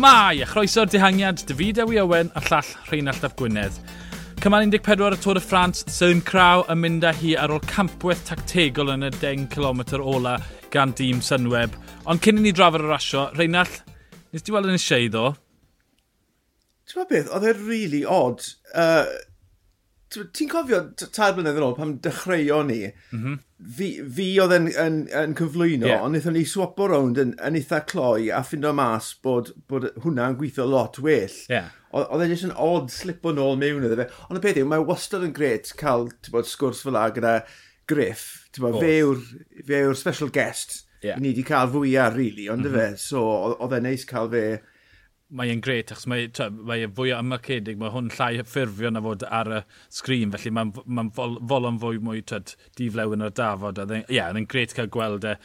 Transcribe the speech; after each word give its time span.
Shmai! 0.00 0.40
A 0.40 0.46
chroeso'r 0.48 0.88
dihangiad, 0.88 1.42
David 1.44 1.76
Ewi 1.82 1.98
Owen 2.00 2.30
a 2.34 2.40
llall 2.40 2.68
Rheinald 2.88 3.24
Ap 3.26 3.34
Gwynedd. 3.36 3.74
Cymal 4.40 4.64
14 4.72 5.12
y 5.12 5.18
Tôr 5.20 5.36
y 5.36 5.42
Ffrans, 5.44 5.82
Søren 5.92 6.22
Craw 6.24 6.62
yn 6.72 6.80
mynd 6.80 7.04
â 7.04 7.10
hi 7.18 7.34
ar 7.36 7.52
ôl 7.52 7.60
campwaith 7.68 8.22
tactegol 8.24 8.94
yn 8.94 9.04
y 9.04 9.10
10 9.18 9.50
km 9.52 9.82
ola 10.00 10.38
gan 10.72 10.94
dîm 10.96 11.20
Sunweb. 11.20 11.76
Ond 12.08 12.24
cyn 12.24 12.40
i 12.40 12.46
ni 12.46 12.54
drafod 12.56 12.80
y 12.80 12.88
rasio, 12.88 13.26
Rheinald, 13.36 13.76
nes 14.32 14.46
ti 14.46 14.56
weld 14.56 14.70
yn 14.70 14.78
y 14.78 14.80
siei 14.80 15.12
ddo? 15.12 15.34
Ti'n 16.88 17.10
beth, 17.12 17.28
oedd 17.36 17.50
e'n 17.52 17.62
really 17.68 18.00
odd. 18.08 18.48
Uh, 18.72 19.04
ti'n 20.10 20.50
cofio, 20.50 20.80
tair 21.00 21.34
blynedd 21.36 21.58
yn 21.60 21.64
ôl, 21.66 21.76
pam 21.76 21.92
dechreuo 22.02 22.60
ni, 22.66 22.80
mm 22.90 23.20
-hmm. 23.20 23.36
fi, 23.76 23.90
fi 24.16 24.26
oedd 24.42 24.54
yn, 24.56 24.66
yn, 24.82 24.96
yn 25.20 25.36
cyflwyno, 25.38 25.86
yeah. 25.86 26.02
ond 26.02 26.16
wnaethon 26.16 26.34
ni 26.34 26.42
swapo 26.48 26.88
rownd 26.90 27.20
yn, 27.22 27.36
yn 27.46 27.58
eitha 27.60 27.82
cloi 27.90 28.30
a 28.34 28.42
ffind 28.46 28.66
o 28.66 28.72
mas 28.74 29.12
bod, 29.22 29.52
bod 29.70 29.90
hwnna'n 30.02 30.38
gweithio 30.40 30.66
lot 30.66 30.98
well. 31.04 31.38
Yeah. 31.52 31.70
Oedd 31.94 32.26
e 32.26 32.30
jyst 32.30 32.48
yn 32.48 32.58
odd 32.58 32.90
slip 32.94 33.26
o'n 33.26 33.40
ôl 33.42 33.58
mewn 33.58 33.86
iddo 33.86 33.98
fe. 33.98 34.08
Ond 34.28 34.38
y 34.38 34.44
peth 34.44 34.60
yw, 34.62 34.68
mae 34.70 34.86
wastad 34.86 35.26
yn 35.26 35.34
gret 35.36 35.72
cael 35.78 36.10
bod, 36.30 36.50
sgwrs 36.50 36.84
fel 36.86 36.94
la 36.98 37.08
gyda 37.14 37.40
Griff. 37.90 38.26
Bod, 38.58 38.78
fe, 38.82 38.92
yw'r, 39.02 39.24
fe 39.66 39.80
yw'r 39.86 39.98
special 39.98 40.30
guest 40.34 40.84
yeah. 41.02 41.18
ni 41.18 41.32
wedi 41.32 41.46
cael 41.46 41.70
fwyaf, 41.72 42.14
really, 42.16 42.48
ond 42.50 42.66
mm 42.66 42.70
-hmm. 42.70 42.78
fe. 42.94 43.02
So, 43.02 43.24
oedd 43.56 43.74
e'n 43.78 43.86
neis 43.88 44.06
cael 44.08 44.30
fe 44.32 44.44
mae 45.36 45.52
e'n 45.52 45.62
gret, 45.64 45.92
achos 45.94 46.08
mae, 46.10 46.28
twa, 46.34 46.48
mae 46.50 46.84
e 46.84 46.90
fwy 46.94 47.12
o 47.14 47.18
ymwcedig, 47.22 47.78
mae 47.80 47.92
hwn 47.94 48.10
llai 48.16 48.32
ffurfio 48.42 48.90
na 48.92 49.02
fod 49.04 49.24
ar 49.26 49.50
y 49.60 49.60
sgrin, 49.94 50.32
felly 50.34 50.52
mae'n 50.56 50.72
ma 50.86 51.04
fol, 51.16 51.36
fol 51.50 51.68
yn 51.70 51.78
fwy 51.82 52.00
mwy 52.02 52.22
twyd, 52.26 52.54
diflewn 52.78 53.26
ar 53.26 53.34
dafod. 53.38 53.78
Ie, 53.86 54.02
yeah, 54.16 54.32
yn 54.34 54.48
gret 54.50 54.74
cael 54.76 54.90
gweld 54.92 55.26
e 55.28 55.36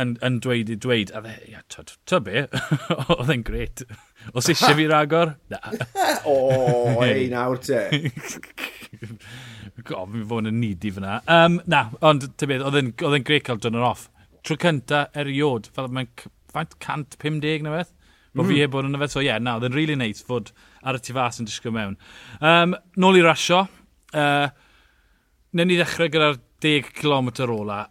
yn, 0.00 0.14
yn 0.26 0.38
dweud 0.42 0.70
i 0.72 0.76
dweud, 0.80 1.12
a 1.14 1.22
dde, 1.24 1.34
ia, 1.50 1.62
twyd, 1.72 1.94
twyd 2.08 2.26
be, 2.26 2.44
oedd 3.16 3.32
e'n 3.34 3.44
gret. 3.46 3.84
Os 4.34 4.50
eisiau 4.52 4.76
fi 4.78 4.86
ragor? 4.90 5.34
Na. 5.52 5.60
o, 6.30 6.36
ei 7.06 7.28
nawr 7.32 7.60
te. 7.62 7.86
Go, 9.86 10.04
fi'n 10.10 10.26
fod 10.30 10.50
yn 10.50 10.60
nidi 10.60 10.92
fyna. 10.94 11.20
Um, 11.30 11.60
na, 11.70 11.86
ond, 12.06 12.26
ty 12.40 12.50
beth, 12.50 12.66
oedd 12.66 12.80
e'n 12.82 13.26
gret 13.26 13.46
cael 13.46 13.62
dyn 13.62 13.80
off. 13.80 14.08
Tro 14.46 14.56
cynta 14.60 15.06
eriod, 15.20 15.70
fel 15.76 15.90
mae'n 15.92 16.10
faint 16.50 16.76
150 16.80 17.66
na 17.66 17.78
beth? 17.78 17.94
bod 18.34 18.44
mm. 18.44 18.48
fi 18.48 18.54
hmm. 18.54 18.62
heb 18.62 18.74
bod 18.74 18.88
yn 18.88 18.98
yfed. 18.98 19.14
So 19.14 19.22
ie, 19.22 19.28
yeah, 19.28 19.40
na, 19.42 19.56
oedd 19.58 19.68
yn 19.70 19.76
really 19.76 19.96
nice 19.98 20.24
fod 20.26 20.52
ar 20.86 20.98
y 20.98 21.02
tu 21.04 21.16
fas 21.16 21.40
yn 21.42 21.48
disgwyl 21.48 21.76
mewn. 21.76 21.96
Um, 22.40 22.76
nôl 23.00 23.18
i 23.20 23.24
rasio, 23.26 23.64
uh, 24.14 24.50
newn 25.56 25.70
ni 25.70 25.78
ddechrau 25.80 26.12
gyda'r 26.12 26.38
10 26.64 26.92
km 27.00 27.32
ola. 27.56 27.84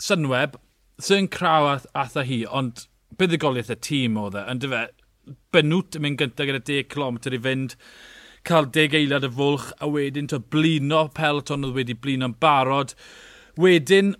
Synweb, 0.00 0.56
sy'n 1.02 1.28
craw 1.32 1.68
ath, 1.74 1.86
atha 1.94 2.24
hi, 2.26 2.42
ond 2.46 2.86
buddigoliaeth 3.20 3.74
y 3.74 3.78
tîm 3.84 4.16
oedd 4.20 4.38
e, 4.38 4.46
ond 4.48 4.64
dyfe, 4.64 4.86
benwt 5.54 5.98
yn 5.98 6.04
mynd 6.06 6.20
gyntaf 6.22 6.48
gyda 6.48 6.62
10 6.66 6.88
km 6.92 7.20
i 7.30 7.40
fynd, 7.44 7.76
cael 8.48 8.70
10 8.72 8.96
eiliad 8.96 9.26
y 9.28 9.30
fwlch, 9.36 9.68
a 9.84 9.90
wedyn 9.92 10.30
to 10.32 10.40
blino 10.40 11.04
peloton 11.16 11.66
oedd 11.68 11.76
wedi 11.76 11.96
blino'n 11.96 12.38
barod. 12.42 12.94
Wedyn, 13.60 14.14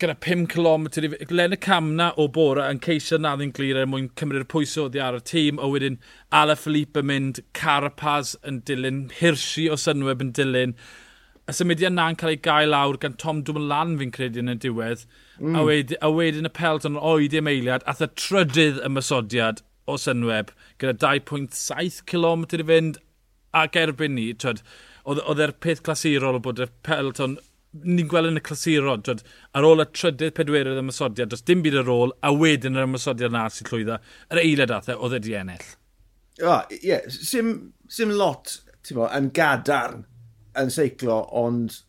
gyda 0.00 0.14
5 0.24 0.46
km 0.48 0.86
i 0.86 1.08
fi. 1.12 1.26
Lenny 1.34 1.56
Camna 1.56 2.12
o 2.16 2.28
Bora 2.28 2.68
yn 2.72 2.80
ceisio 2.84 3.18
na 3.20 3.34
ddyn 3.36 3.52
glir 3.56 3.78
er 3.80 3.88
mwyn 3.90 4.08
cymryd 4.18 4.46
y 4.46 4.48
pwyso 4.48 4.86
oddi 4.88 5.02
ar 5.02 5.18
y 5.18 5.22
tîm. 5.28 5.60
A 5.60 5.68
wedyn 5.68 5.98
Ala 6.32 6.56
Philippe 6.56 7.02
yn 7.02 7.10
mynd, 7.10 7.42
Carapaz 7.58 8.34
yn 8.48 8.62
dilyn, 8.68 9.04
Hirschi 9.18 9.68
o 9.70 9.76
Synweb 9.80 10.24
yn 10.24 10.32
dilyn. 10.38 10.74
Y 11.50 11.56
symudiad 11.58 11.96
na'n 11.96 12.16
cael 12.16 12.36
ei 12.36 12.40
gael 12.40 12.72
lawr 12.72 12.96
gan 13.02 13.18
Tom 13.20 13.42
Dumoulin 13.44 13.98
fi'n 14.00 14.14
credu 14.14 14.40
yn 14.44 14.54
y 14.54 14.56
diwedd. 14.62 15.04
Mm. 15.40 15.58
A, 15.58 15.66
wedyn, 15.68 16.00
a 16.00 16.12
wedyn 16.14 16.48
y 16.48 16.54
pelton 16.56 16.96
oed 16.96 17.36
i 17.36 17.42
emeiliad, 17.42 17.84
ath 17.90 18.04
y 18.04 18.08
trydydd 18.14 18.80
ymysodiad 18.86 19.64
o 19.90 19.98
Synweb 19.98 20.54
gyda 20.80 20.96
2.7 21.02 22.04
km 22.08 22.46
i 22.46 22.66
fynd 22.68 23.00
ac 23.52 23.76
erbyn 23.76 24.14
ni, 24.16 24.30
twyd, 24.32 24.62
oedd 25.04 25.42
e'r 25.42 25.52
peth 25.60 25.82
glasurol 25.84 26.38
bod 26.40 26.62
y 26.62 26.70
pelton 26.86 27.36
ni'n 27.72 28.08
gweld 28.08 28.28
yn 28.28 28.40
y 28.40 28.44
clasuro, 28.44 28.96
dwed, 29.00 29.22
ar 29.56 29.66
ôl 29.66 29.84
y 29.84 29.86
trydydd 29.96 30.34
pedwerydd 30.36 30.76
y 30.76 30.82
ymysodiad, 30.82 31.30
does 31.32 31.44
dim 31.48 31.62
byd 31.64 31.78
ar 31.80 31.92
ôl, 31.92 32.12
a 32.20 32.32
wedyn 32.36 32.76
yr 32.76 32.88
ymysodiad 32.88 33.32
na 33.32 33.46
sy'n 33.52 33.70
llwyddo, 33.70 34.00
yr 34.32 34.42
eilad 34.42 34.74
athau, 34.76 34.98
e 34.98 35.00
oedd 35.00 35.16
wedi 35.16 35.36
ennill. 35.40 35.70
Ie, 36.40 36.48
oh, 36.48 36.74
yeah, 36.82 37.06
sim, 37.08 37.54
sim 37.92 38.12
lot, 38.16 38.58
bo, 38.92 39.06
yn 39.08 39.30
gadarn 39.36 40.04
yn 40.60 40.72
seiclo, 40.72 41.22
ond 41.32 41.80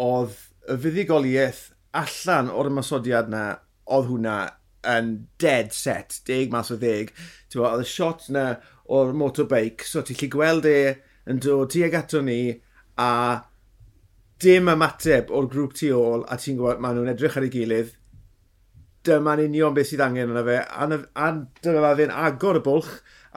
oedd 0.00 0.38
y 0.70 0.78
fuddigoliaeth 0.80 1.66
allan 2.00 2.48
o'r 2.54 2.70
ymysodiad 2.70 3.28
na, 3.32 3.44
oedd 3.90 4.08
hwnna 4.08 4.38
yn 4.88 5.12
dead 5.42 5.74
set, 5.76 6.20
deg 6.28 6.52
mas 6.52 6.72
o 6.72 6.78
ddeg. 6.80 7.12
Bo, 7.52 7.66
oedd 7.68 7.84
y 7.84 7.88
shot 7.90 8.28
na 8.32 8.46
o'r 8.90 9.12
motorbike, 9.16 9.84
so 9.86 10.02
ti'n 10.02 10.18
lli 10.20 10.30
gweld 10.32 10.68
e 10.70 10.78
yn 11.30 11.40
dod 11.44 11.72
tuag 11.74 11.96
ato 11.98 12.22
ni, 12.24 12.40
a 13.00 13.10
dim 14.40 14.70
ymateb 14.72 15.30
o'r 15.36 15.48
grŵp 15.52 15.76
tu 15.76 15.92
ôl 15.96 16.26
a 16.28 16.38
ti'n 16.40 16.58
gwybod 16.58 16.82
maen 16.82 16.98
nhw'n 16.98 17.14
edrych 17.14 17.38
ar 17.38 17.46
ei 17.46 17.54
gilydd 17.54 17.96
dyma'n 19.06 19.40
union 19.46 19.74
beth 19.76 19.90
sydd 19.90 20.02
angen 20.04 20.32
yna 20.34 20.42
fe 20.44 20.58
a, 20.60 20.86
a 21.24 21.28
dyma 21.64 21.94
fe'n 21.96 22.12
agor 22.12 22.58
y 22.60 22.62
bwlch 22.66 22.90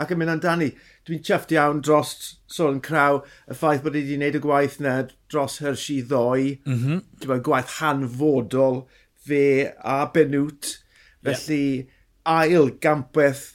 ac 0.03 0.11
yn 0.13 0.19
mynd 0.19 0.33
amdani. 0.35 0.69
Dwi'n 1.07 1.23
chyfft 1.27 1.53
iawn 1.55 1.81
dros 1.85 2.13
sôn 2.51 2.81
craw 2.83 3.21
y 3.47 3.57
ffaith 3.57 3.83
bod 3.85 3.95
wedi 3.97 4.17
gwneud 4.17 4.39
y 4.39 4.43
gwaith 4.43 4.79
yna 4.81 4.95
dros 5.31 5.59
Hershey 5.63 6.03
ddoi, 6.09 6.57
mm 6.65 6.79
-hmm. 6.79 7.01
Bod, 7.25 7.43
gwaith 7.47 7.77
hanfodol 7.79 8.83
fe 9.27 9.43
a 9.79 9.99
Benwt. 10.13 10.77
Felly 11.23 11.63
yeah. 11.63 12.43
ail 12.43 12.73
gampeth 12.83 13.45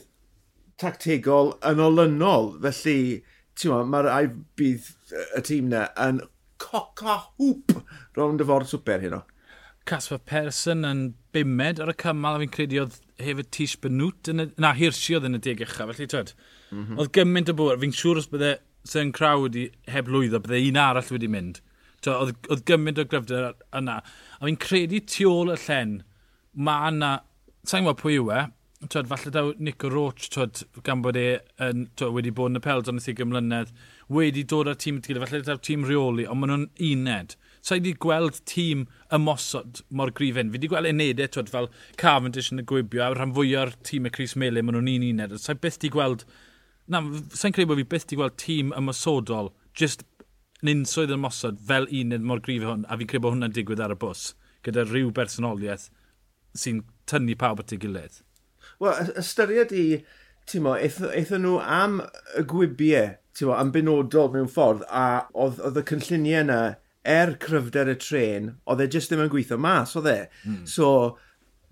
tactegol 0.81 1.53
yn 1.69 1.83
olynol. 1.85 2.55
Felly 2.63 2.99
mae'r 3.69 3.89
ma 3.91 4.23
bydd 4.57 4.93
y 5.37 5.41
tîm 5.45 5.69
yna 5.69 5.89
yn 6.07 6.23
coca 6.61 7.19
hwp 7.39 7.81
rownd 8.17 8.43
y 8.43 8.47
ffordd 8.47 8.71
swper 8.71 9.03
hyn 9.05 9.19
o. 9.19 9.21
Casper 9.89 10.19
Persson 10.21 10.85
yn 10.85 11.03
bimed 11.33 11.79
ar 11.81 11.89
y 11.89 11.95
cymal 11.97 12.37
a 12.37 12.41
fi'n 12.43 12.51
credu 12.53 12.81
oedd 12.83 12.99
hefyd 13.19 13.49
Tish 13.55 13.77
Benwt, 13.81 14.29
yn 14.31 14.43
y, 14.43 14.47
na 14.61 14.73
Hirsi 14.77 15.15
oedd 15.17 15.25
yn 15.29 15.39
y 15.39 15.41
deg 15.43 15.63
uchaf, 15.65 15.89
felly 15.93 16.07
twed. 16.11 16.33
Mm 16.69 16.83
-hmm. 16.83 16.99
Oedd 16.99 17.13
gymaint 17.17 17.49
o 17.49 17.55
bwyr, 17.57 17.79
fi'n 17.81 17.95
siŵr 17.95 18.21
os 18.21 18.29
bydde 18.31 18.51
Seren 18.89 19.13
Crow 19.15 19.47
wedi 19.47 19.65
heb 19.91 20.11
lwyddo, 20.11 20.41
bydde 20.43 20.61
un 20.67 20.79
arall 20.83 21.11
wedi 21.15 21.31
mynd. 21.31 21.61
To, 22.05 22.13
oedd, 22.13 22.37
oedd 22.51 22.63
gymaint 22.69 23.01
o 23.01 23.07
gryfder 23.09 23.49
yna. 23.75 23.97
A 24.39 24.45
fi'n 24.45 24.61
credu 24.61 25.01
tu 25.03 25.27
ôl 25.31 25.53
y 25.55 25.57
llen, 25.65 25.99
mae 26.53 26.93
yna, 26.93 27.11
sa'n 27.67 27.83
gwybod 27.83 28.01
pwy 28.03 28.19
yw 28.21 28.31
e, 28.35 28.45
twed, 28.87 29.09
falle 29.11 29.33
daw 29.35 29.51
Nico 29.59 29.89
Roach, 29.91 30.29
twed, 30.31 30.63
gan 30.87 31.03
bod 31.03 31.19
e 31.19 31.27
yn, 31.65 31.89
twed, 31.99 32.13
wedi 32.15 32.31
bod 32.35 32.53
yn 32.53 32.61
y 32.61 32.63
peld 32.63 32.91
ond 32.91 33.03
y 33.03 33.15
gymlynedd, 33.17 33.73
wedi 34.09 34.43
dod 34.49 34.69
â'r 34.69 34.79
tîm 34.79 34.99
tîm, 35.05 35.21
falle 35.21 35.45
ta'r 35.45 35.61
tîm 35.65 35.85
rheoli, 35.85 36.25
ond 36.29 36.41
maen 36.41 36.53
nhw'n 36.53 36.67
uned. 36.89 37.35
So 37.61 37.75
i 37.75 37.79
wedi 37.79 37.93
gweld 38.01 38.39
tîm 38.49 38.85
ymosod 39.13 39.83
mor 39.93 40.11
grifen. 40.15 40.49
Fi 40.49 40.57
wedi 40.57 40.69
gweld 40.71 40.89
unedau, 40.89 41.27
e, 41.27 41.31
twyd, 41.35 41.51
fel 41.53 41.69
Cavendish 42.01 42.51
yn 42.53 42.63
y 42.63 42.65
gwibio, 42.69 43.03
a 43.05 43.11
rhan 43.13 43.35
fwy 43.35 43.53
o'r 43.59 43.75
tîm 43.85 44.09
y 44.09 44.13
Cris 44.15 44.35
Mele, 44.39 44.63
maen 44.65 44.79
nhw'n 44.79 44.93
un 44.95 45.07
uned. 45.11 45.35
So 45.37 45.53
i 45.53 45.59
byth 45.61 45.77
wedi 45.81 45.93
gweld... 45.93 46.25
Na, 46.89 47.03
sa'n 47.37 47.53
credu 47.53 47.69
bod 47.69 47.83
fi 47.83 47.89
byth 47.91 48.07
wedi 48.07 48.17
gweld 48.17 48.39
tîm 48.41 48.73
ymosodol, 48.79 49.51
just 49.77 50.01
yn 50.63 50.73
unsoedd 50.73 51.13
ymosod 51.13 51.61
fel 51.69 51.85
uned 51.93 52.25
mor 52.25 52.41
grif 52.43 52.65
hwn, 52.65 52.87
a 52.89 52.97
fi'n 52.97 53.11
credu 53.11 53.27
bod 53.27 53.35
hwnna'n 53.35 53.53
digwydd 53.55 53.83
ar 53.85 53.93
y 53.93 53.99
bws, 54.01 54.31
gyda 54.65 54.87
rhyw 54.87 55.13
bersonoliaeth 55.15 55.87
sy'n 56.57 56.81
tynnu 57.09 57.37
pawb 57.39 57.61
at 57.61 57.75
ei 57.75 57.79
gilydd. 57.83 58.23
Wel, 58.81 59.13
ystyried 59.21 59.71
i, 59.75 59.85
ti'n 60.49 60.65
mo, 60.65 60.73
eithon 60.75 61.45
nhw 61.45 61.59
am 61.61 62.01
y 62.39 62.43
gwybiau 62.49 63.13
bo, 63.47 63.55
yn 63.55 63.73
benodol 63.75 64.31
mewn 64.33 64.51
ffordd, 64.51 64.85
a 64.89 65.25
oedd, 65.33 65.59
oedd 65.63 65.79
y 65.79 65.85
cynlluniau 65.91 66.43
yna, 66.43 66.59
er 67.09 67.35
cryfder 67.41 67.89
y 67.91 67.95
tren, 68.01 68.53
oedd 68.69 68.83
e 68.83 68.87
jyst 68.91 69.13
ddim 69.13 69.25
yn 69.25 69.31
gweithio 69.33 69.57
mas, 69.61 69.95
oedd 69.99 70.09
e. 70.11 70.19
Mm. 70.43 70.61
So, 70.69 70.91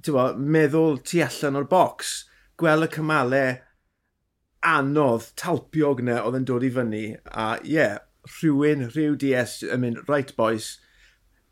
bo, 0.08 0.28
meddwl 0.38 1.00
tu 1.04 1.22
allan 1.25 1.60
o'r 1.60 1.69
bocs, 1.72 2.18
gweld 2.58 2.88
y 2.88 2.92
cymalau 2.96 3.58
anodd, 4.68 5.31
talpiog 5.40 6.02
yna 6.04 6.22
oedd 6.24 6.40
yn 6.40 6.48
dod 6.50 6.66
i 6.66 6.72
fyny, 6.74 7.06
a 7.30 7.48
ie, 7.62 7.75
yeah, 7.75 7.98
rhywun, 8.38 8.88
rhyw 8.92 9.16
DS 9.20 9.62
yn 9.68 9.84
mynd, 9.84 10.04
right 10.10 10.34
boys, 10.40 10.75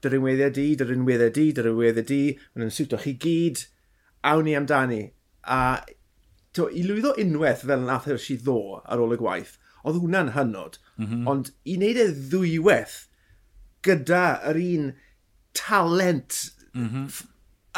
dy'r 0.03 0.17
unweddiau 0.19 0.53
di, 0.55 0.65
dy'r 0.79 0.93
unweddiau 0.95 1.33
di, 1.35 1.45
dy'r 1.55 1.69
unweddiau 1.71 2.07
di, 2.09 2.23
maen 2.53 2.65
nhw'n 2.65 2.75
siwto 2.75 2.99
chi 3.01 3.15
gyd, 3.21 3.65
awn 4.27 4.45
ni 4.47 4.55
amdani. 4.57 5.03
A 5.45 5.59
to, 6.55 6.67
i 6.71 6.83
lwyddo 6.85 7.15
unwaith 7.21 7.65
fel 7.67 7.85
nath 7.85 8.09
Hershey 8.09 8.39
ddo 8.41 8.81
ar 8.83 9.01
ôl 9.03 9.15
y 9.15 9.19
gwaith, 9.21 9.55
Oedd 9.85 10.01
hwnna'n 10.01 10.33
hynod. 10.35 10.79
Mm 10.97 11.07
-hmm. 11.07 11.27
Ond 11.29 11.51
i 11.63 11.77
wneud 11.77 11.99
e 12.01 12.07
ddwywaith 12.31 12.97
gyda 13.85 14.25
yr 14.49 14.59
un 14.61 14.91
talent 15.55 16.37
mm 16.73 16.89
-hmm. 16.89 17.23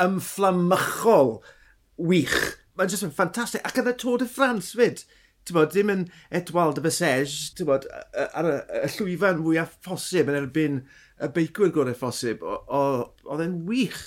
ymfflamychol 0.06 1.38
wych. 1.98 2.58
Mae'n 2.78 2.92
jyst 2.94 3.08
yn 3.08 3.14
ffantastig. 3.14 3.64
Ac 3.66 3.80
oedd 3.82 3.94
y 3.94 3.96
Tôr 4.04 4.22
de 4.22 4.30
France 4.30 4.78
fyd. 4.78 5.06
Bod, 5.56 5.72
dim 5.72 5.90
yn 5.90 6.02
Edwald 6.36 6.76
de 6.76 6.82
Besej, 6.84 7.32
bod, 7.64 7.86
ar 8.36 8.48
y, 8.50 8.56
y 8.84 8.90
llwyfan 8.98 9.40
fwyaf 9.46 9.78
ffosib 9.80 10.28
yn 10.28 10.40
erbyn 10.42 10.82
y 11.24 11.30
beicwyr 11.32 11.72
gorau 11.72 11.96
ffosib. 11.96 12.44
Oedd 12.44 13.44
e'n 13.46 13.62
wych. 13.70 14.02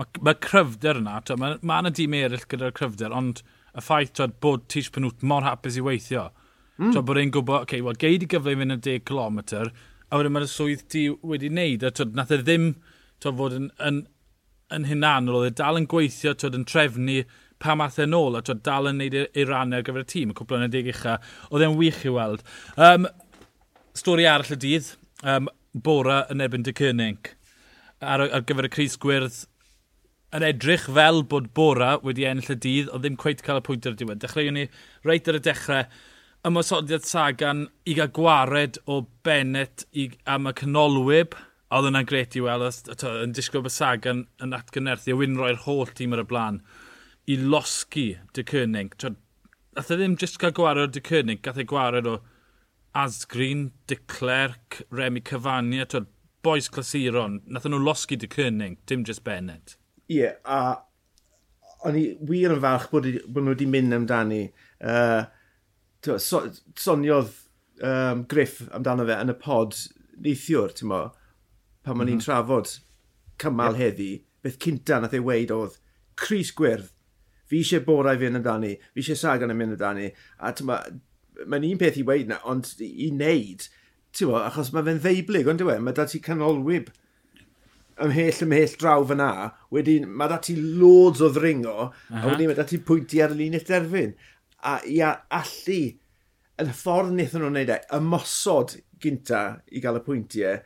Mae 0.00 0.22
ma 0.24 0.32
cryfder 0.32 1.02
yna. 1.02 1.20
Mae 1.36 1.58
yna 1.58 1.82
ma 1.82 1.92
dîm 1.92 2.16
eraill 2.16 2.48
gyda'r 2.48 2.72
cryfder, 2.72 3.12
ond 3.12 3.42
y 3.76 3.84
ffaith 3.84 4.22
bod 4.40 4.64
Tish 4.72 4.88
Penwt 4.94 5.20
mor 5.22 5.44
hapus 5.44 5.76
i 5.76 5.84
weithio 5.84 6.30
Mm. 6.80 6.94
So 6.94 7.02
bod 7.04 7.20
e'n 7.20 7.32
gwybod, 7.34 7.66
okay, 7.66 7.82
well, 7.84 7.98
geid 7.98 8.24
i 8.24 8.28
gyfle 8.30 8.54
i 8.54 8.58
fynd 8.58 8.72
am 8.72 8.80
10 8.80 9.02
km, 9.08 9.40
a 10.10 10.18
wedyn 10.18 10.32
mae'r 10.32 10.48
swydd 10.48 10.86
ti 10.90 11.04
wedi 11.32 11.50
wneud, 11.52 11.84
a 11.84 11.92
twyd, 11.92 12.14
nath 12.16 12.32
e 12.32 12.40
ddim 12.40 12.70
twyd, 13.20 13.36
fod 13.36 13.56
yn, 13.58 13.66
yn, 13.84 13.98
yn 14.72 14.86
hunanol, 14.88 15.42
oedd 15.42 15.50
e 15.50 15.58
dal 15.60 15.76
yn 15.76 15.88
gweithio, 15.90 16.32
twyd, 16.40 16.56
yn 16.56 16.64
trefnu 16.70 17.18
pa 17.60 17.76
math 17.76 18.00
e'n 18.00 18.16
ôl, 18.16 18.38
a 18.38 18.42
twyd, 18.46 18.62
dal 18.64 18.88
yn 18.88 18.96
neud 19.02 19.18
e, 19.18 19.26
ei 19.36 19.44
rannau 19.44 19.82
ar 19.82 19.86
gyfer 19.86 20.06
y 20.06 20.08
tîm, 20.14 20.32
y 20.32 20.38
cwpl 20.38 20.56
yn 20.56 20.70
y 20.70 20.72
deg 20.72 20.88
ucha, 20.94 21.18
oedd 21.50 21.66
e'n 21.66 21.76
wych 21.76 22.00
i 22.08 22.14
weld. 22.16 22.46
Um, 22.80 23.10
stori 24.00 24.24
arall 24.30 24.56
y 24.56 24.60
dydd, 24.64 24.94
um, 25.28 25.52
Bora 25.70 26.24
yn 26.32 26.40
ebyn 26.42 26.64
dy 26.66 26.72
cynnig. 26.74 27.34
Ar, 28.00 28.24
ar 28.24 28.48
gyfer 28.48 28.66
y 28.66 28.72
Cris 28.72 28.96
Gwyrdd, 28.98 29.44
yn 30.34 30.46
edrych 30.46 30.86
fel 30.88 31.20
bod 31.28 31.52
Bora 31.54 31.96
wedi 32.06 32.24
ennill 32.26 32.54
y 32.54 32.56
dydd, 32.64 32.88
ond 32.94 33.04
ddim 33.04 33.20
cweith 33.20 33.44
cael 33.44 33.60
y 33.60 33.66
pwynt 33.66 33.86
ar 33.86 33.94
y 33.96 34.00
diwedd. 34.00 34.22
Dechreuwn 34.24 34.56
ni 34.56 34.64
reit 35.06 35.28
ar 35.30 35.38
y 35.38 35.42
dechrau, 35.44 35.84
ymwysodiad 36.48 37.04
Sagan 37.04 37.66
i 37.84 37.94
gael 37.96 38.10
gwared 38.16 38.78
o 38.88 39.02
Bennett 39.26 39.84
i, 39.92 40.08
am 40.24 40.48
y 40.48 40.54
canolwyb. 40.56 41.36
A 41.70 41.78
oedd 41.78 41.90
yna'n 41.92 42.06
gret 42.08 42.34
i 42.34 42.42
weld, 42.42 42.88
yn 43.06 43.34
disgwyl 43.36 43.62
bod 43.66 43.74
Sagan 43.74 44.24
yn 44.42 44.56
atgynerthu, 44.56 45.12
a 45.14 45.18
wyn 45.20 45.36
roi'r 45.38 45.60
holl 45.66 45.92
tîm 45.94 46.16
ar 46.16 46.24
y 46.24 46.26
blaen, 46.26 46.58
i 47.30 47.36
losgi 47.38 48.08
dy 48.34 48.42
cynnig. 48.48 48.96
Nath 49.76 49.92
e 49.92 49.98
ddim 50.00 50.16
jyst 50.18 50.40
cael 50.42 50.56
gwared 50.56 50.82
o 50.82 50.90
dy 50.90 51.02
cynnig, 51.06 51.44
gath 51.44 51.60
e 51.62 51.66
gwared 51.68 52.08
o 52.10 52.16
Asgrin, 52.98 53.68
dy 53.86 54.00
Clerc, 54.10 54.80
Remy 54.90 55.22
Cyfania, 55.28 55.86
twyd, 55.86 56.08
boes 56.42 56.66
clasuron. 56.72 57.38
Nath 57.46 57.68
e 57.68 57.70
nhw 57.70 57.78
losgi 57.84 58.18
dy 58.18 58.30
cynnig, 58.32 58.80
dim 58.90 59.04
jyst 59.06 59.22
Bennett. 59.28 59.76
Ie, 60.10 60.24
yeah, 60.24 60.40
a 60.42 60.80
o'n 61.86 61.96
i 61.96 62.08
wir 62.26 62.56
yn 62.56 62.64
falch 62.64 62.88
bod, 62.90 63.06
bod 63.28 63.44
nhw 63.44 63.54
wedi 63.54 63.68
mynd 63.70 63.94
amdani. 63.94 64.48
Uh, 64.82 65.28
so, 66.04 66.42
soniodd 66.80 67.32
um, 67.82 68.24
Griff 68.30 68.62
amdano 68.76 69.06
fe 69.08 69.18
yn 69.20 69.32
y 69.32 69.36
pod 69.40 69.76
neithiwr, 70.20 70.72
ti'n 70.76 70.90
mo, 70.92 71.02
pan 71.84 71.96
ma'n 71.96 72.06
mm 72.06 72.14
-hmm. 72.14 72.14
ni'n 72.14 72.24
trafod 72.24 72.72
cymal 73.40 73.76
yep. 73.76 73.82
heddi, 73.82 74.10
beth 74.44 74.58
cynta 74.64 75.00
nath 75.00 75.16
ei 75.16 75.24
weid 75.24 75.52
oedd 75.54 75.78
Cris 76.20 76.52
Gwyrdd, 76.56 76.90
fi 77.48 77.60
eisiau 77.60 77.84
borau 77.86 78.18
fi 78.18 78.28
yn 78.28 78.38
amdani, 78.40 78.76
fi 78.94 79.04
eisiau 79.04 79.18
sagan 79.18 79.52
yn 79.52 79.58
mynd 79.58 79.76
amdani, 79.76 80.10
a 80.38 80.52
ti'n 80.52 80.68
ma, 80.68 80.80
mae'n 81.46 81.68
un 81.72 81.80
peth 81.80 82.00
i 82.00 82.06
weid 82.06 82.30
na, 82.30 82.40
ond 82.48 82.72
i 82.84 83.10
wneud, 83.10 83.68
ti'n 84.16 84.30
mo, 84.30 84.40
achos 84.40 84.72
mae 84.74 84.86
fe'n 84.86 85.00
ddeiblyg, 85.04 85.48
ond 85.50 85.62
dwi, 85.64 85.76
e? 85.76 85.84
mae 85.84 85.96
da 85.96 86.06
ti 86.08 86.20
canolwyb 86.24 86.92
ymhell 88.00 88.44
ymhell 88.46 88.76
draw 88.80 89.04
fyna, 89.08 89.30
wedyn 89.74 90.08
mae 90.08 90.30
da 90.32 90.38
ti 90.42 90.56
loads 90.56 91.20
o 91.24 91.30
ddringo, 91.32 91.90
uh 91.90 92.12
-huh. 92.12 92.22
a 92.22 92.32
wedyn 92.32 92.50
mae 92.50 92.58
da 92.58 92.66
ti 92.68 92.80
pwynti 92.90 93.20
ar 93.24 93.34
y 93.34 93.40
linell 93.40 93.66
derfyn 93.68 94.14
a 94.66 94.78
i 94.88 95.00
allu, 95.04 95.80
yn 96.60 96.72
y 96.72 96.76
ffordd 96.76 97.14
wnaethon 97.14 97.44
nhw'n 97.44 97.56
gwneud 97.56 97.72
e, 97.74 97.78
ymosod 97.96 98.76
gynta 99.00 99.44
i 99.72 99.82
gael 99.84 100.00
y 100.00 100.04
pwyntiau 100.04 100.60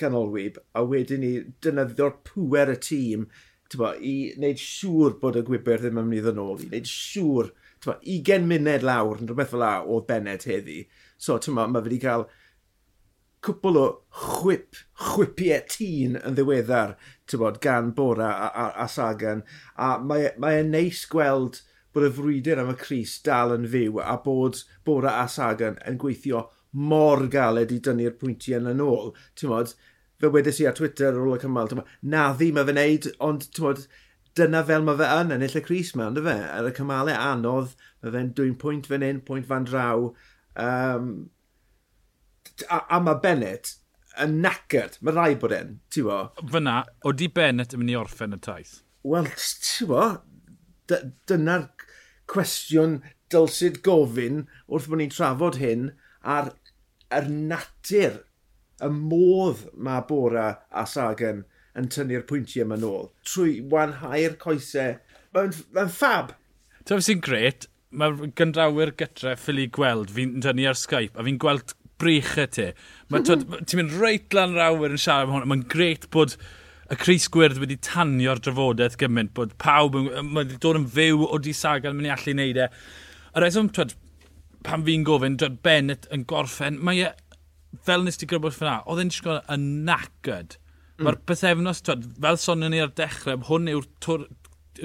canolwyb, 0.00 0.56
a 0.76 0.84
wedyn 0.84 1.22
ni 1.24 1.34
dynyddio'r 1.64 2.18
pwer 2.28 2.72
y 2.72 2.80
tîm 2.86 3.28
bo, 3.74 3.90
i 3.98 4.32
wneud 4.36 4.60
siŵr 4.62 5.16
bod 5.20 5.38
y 5.40 5.42
gwybr 5.46 5.82
ddim 5.82 5.98
yn 5.98 6.08
mynd 6.08 6.20
i 6.20 6.24
ddyn 6.24 6.42
ôl, 6.42 6.60
i 6.62 6.68
wneud 6.70 6.90
siŵr, 6.90 7.50
bo, 7.84 7.96
20 8.06 8.46
munud 8.50 8.86
lawr, 8.86 9.20
yn 9.20 9.30
rhywbeth 9.30 9.52
fel 9.52 9.62
la, 9.64 9.70
o 9.82 10.00
Bennett 10.06 10.46
heddi. 10.46 10.84
So, 11.18 11.38
bo, 11.40 11.66
mae 11.66 11.82
wedi 11.82 11.98
cael 12.02 12.26
cwpl 13.46 13.80
o 13.80 13.86
chwip, 14.22 14.78
chwipiau 15.02 15.64
tîn 15.70 16.18
yn 16.22 16.38
ddiweddar, 16.38 16.96
bod, 17.40 17.60
gan 17.64 17.92
Bora 17.96 18.30
a, 18.46 18.50
a, 18.50 18.66
a 18.84 18.88
Sagan, 18.90 19.42
a 19.74 19.96
mae, 20.02 20.30
e, 20.30 20.34
mae 20.42 20.62
e'n 20.62 20.72
neis 20.74 21.02
gweld 21.10 21.60
bod 21.96 22.06
y 22.10 22.12
frwydr 22.12 22.60
am 22.60 22.70
y 22.74 22.76
Cris 22.80 23.16
dal 23.24 23.54
yn 23.54 23.66
fyw 23.72 24.00
a 24.04 24.18
bod 24.24 24.60
Bora 24.84 25.16
a 25.22 25.26
Sagan 25.32 25.78
yn 25.88 25.96
gweithio 26.00 26.46
mor 26.76 27.24
galed 27.32 27.72
i 27.72 27.78
dynnu'r 27.80 28.18
pwyntiau 28.20 28.66
yn 28.72 28.82
ôl. 28.84 29.14
Ti'n 29.36 29.52
modd, 29.52 29.72
fe 30.20 30.30
wedes 30.32 30.60
i 30.60 30.66
ar 30.68 30.76
Twitter 30.76 31.14
ar 31.14 31.22
ôl 31.22 31.38
y 31.38 31.40
cymal, 31.40 31.72
mod, 31.78 31.94
na 32.02 32.26
ddi 32.36 32.50
mae 32.52 32.68
fe'n 32.68 32.78
neud, 32.80 33.08
ond 33.24 33.48
mod, 33.64 33.86
dyna 34.36 34.62
fel 34.68 34.84
mae 34.84 35.00
fe 35.00 35.08
yn 35.22 35.32
ennill 35.38 35.56
y 35.56 35.64
Cris 35.64 35.94
mewn, 35.96 36.18
dy 36.18 36.24
fe? 36.26 36.36
Ar 36.58 36.68
y 36.68 36.74
cymalau 36.76 37.16
anodd, 37.16 37.72
mae 38.04 38.14
fe'n 38.18 38.30
dwy'n 38.36 38.60
pwynt 38.60 38.90
fan 38.90 39.06
hyn, 39.06 39.24
pwynt 39.24 39.48
fan 39.48 39.68
draw. 39.68 40.10
Um, 40.66 41.10
a, 42.68 42.82
a 42.92 43.00
mae 43.00 43.22
Bennett 43.24 43.76
yn 44.20 44.38
nacyd, 44.44 45.00
mae 45.04 45.16
rai 45.16 45.30
bod 45.40 45.56
e'n, 45.56 45.78
ti 45.92 46.04
bo? 46.04 46.26
Fyna, 46.52 46.82
oeddi 47.08 47.32
Bennett 47.32 47.72
yn 47.76 47.82
mynd 47.82 47.96
i 47.96 48.00
orffen 48.04 48.36
y 48.36 48.40
taith? 48.44 48.82
Wel, 49.06 49.32
ti 49.64 49.88
bo, 49.88 50.10
dyna'r 50.88 51.70
cwestiwn 52.32 53.00
dylsyd 53.32 53.82
gofyn 53.86 54.44
wrth 54.66 54.88
bod 54.90 55.02
ni'n 55.02 55.12
trafod 55.14 55.60
hyn 55.60 55.90
ar 56.36 56.52
yr 57.14 57.28
natur, 57.30 58.22
y 58.82 58.88
modd 58.92 59.62
mae 59.72 60.02
Bora 60.08 60.48
a 60.68 60.84
Sagan 60.90 61.44
yn 61.76 61.88
tynnu'r 61.92 62.26
pwyntiau 62.28 62.64
yma 62.66 62.76
nôl 62.80 63.08
trwy 63.28 63.60
wanhau'r 63.72 64.36
coesau. 64.40 64.98
Mae'n 65.36 65.56
ma 65.76 65.86
ffab. 65.92 66.34
Ti'n 66.88 67.02
sy'n 67.04 67.22
gret, 67.24 67.66
mae 67.90 68.30
gyndrawyr 68.38 68.94
gytre 69.00 69.34
ffili 69.40 69.66
gweld, 69.72 70.12
fi'n 70.16 70.38
tynnu 70.44 70.68
ar 70.70 70.78
Skype, 70.78 71.16
a 71.16 71.24
fi'n 71.26 71.40
gweld 71.42 71.74
brechau 72.00 72.48
ti. 72.52 72.68
Ti'n 73.12 73.80
mynd 73.80 73.96
reit 74.00 74.36
lan 74.36 74.56
yr 74.56 74.92
yn 74.92 75.00
siarad 75.00 75.28
am 75.28 75.34
hwn, 75.36 75.48
mae'n 75.52 75.66
gret 75.72 76.08
bod 76.14 76.36
y 76.86 76.98
Cris 77.00 77.26
Gwyrdd 77.32 77.58
wedi 77.62 77.76
tanio'r 77.82 78.40
drafodaeth 78.42 78.98
gymaint 79.00 79.32
bod 79.34 79.54
pawb 79.62 79.96
wedi 79.98 80.58
dod 80.62 80.78
yn 80.80 80.88
fyw 80.94 81.24
o 81.26 81.38
disagal 81.42 81.96
mynd 81.96 82.08
i 82.08 82.12
allu 82.14 82.34
wneud 82.36 82.60
e. 82.62 82.68
Y 83.36 83.42
reswm, 83.42 83.70
twyd, 83.74 83.96
pan 84.66 84.84
fi'n 84.86 85.06
gofyn, 85.06 85.38
twyd 85.40 85.58
Bennett 85.66 86.06
yn 86.14 86.22
gorffen, 86.30 86.78
mae 86.86 87.02
e, 87.08 87.10
fel 87.86 88.06
nes 88.06 88.20
ti 88.20 88.28
grybwyll 88.30 88.54
fyna, 88.54 88.78
oedd 88.86 89.02
e'n 89.02 89.12
siŵr 89.14 89.42
yn 89.52 89.66
nacyd. 89.88 90.56
Mm. 90.96 91.08
Mae'r 91.08 91.20
bythefnos, 91.28 91.82
twyd, 91.86 92.06
fel 92.22 92.40
sonio 92.40 92.70
ni 92.72 92.82
ar 92.84 92.94
dechrau, 92.96 93.42
hwn 93.50 93.72
yw'r 93.74 93.90
Tŵr, 94.06 94.28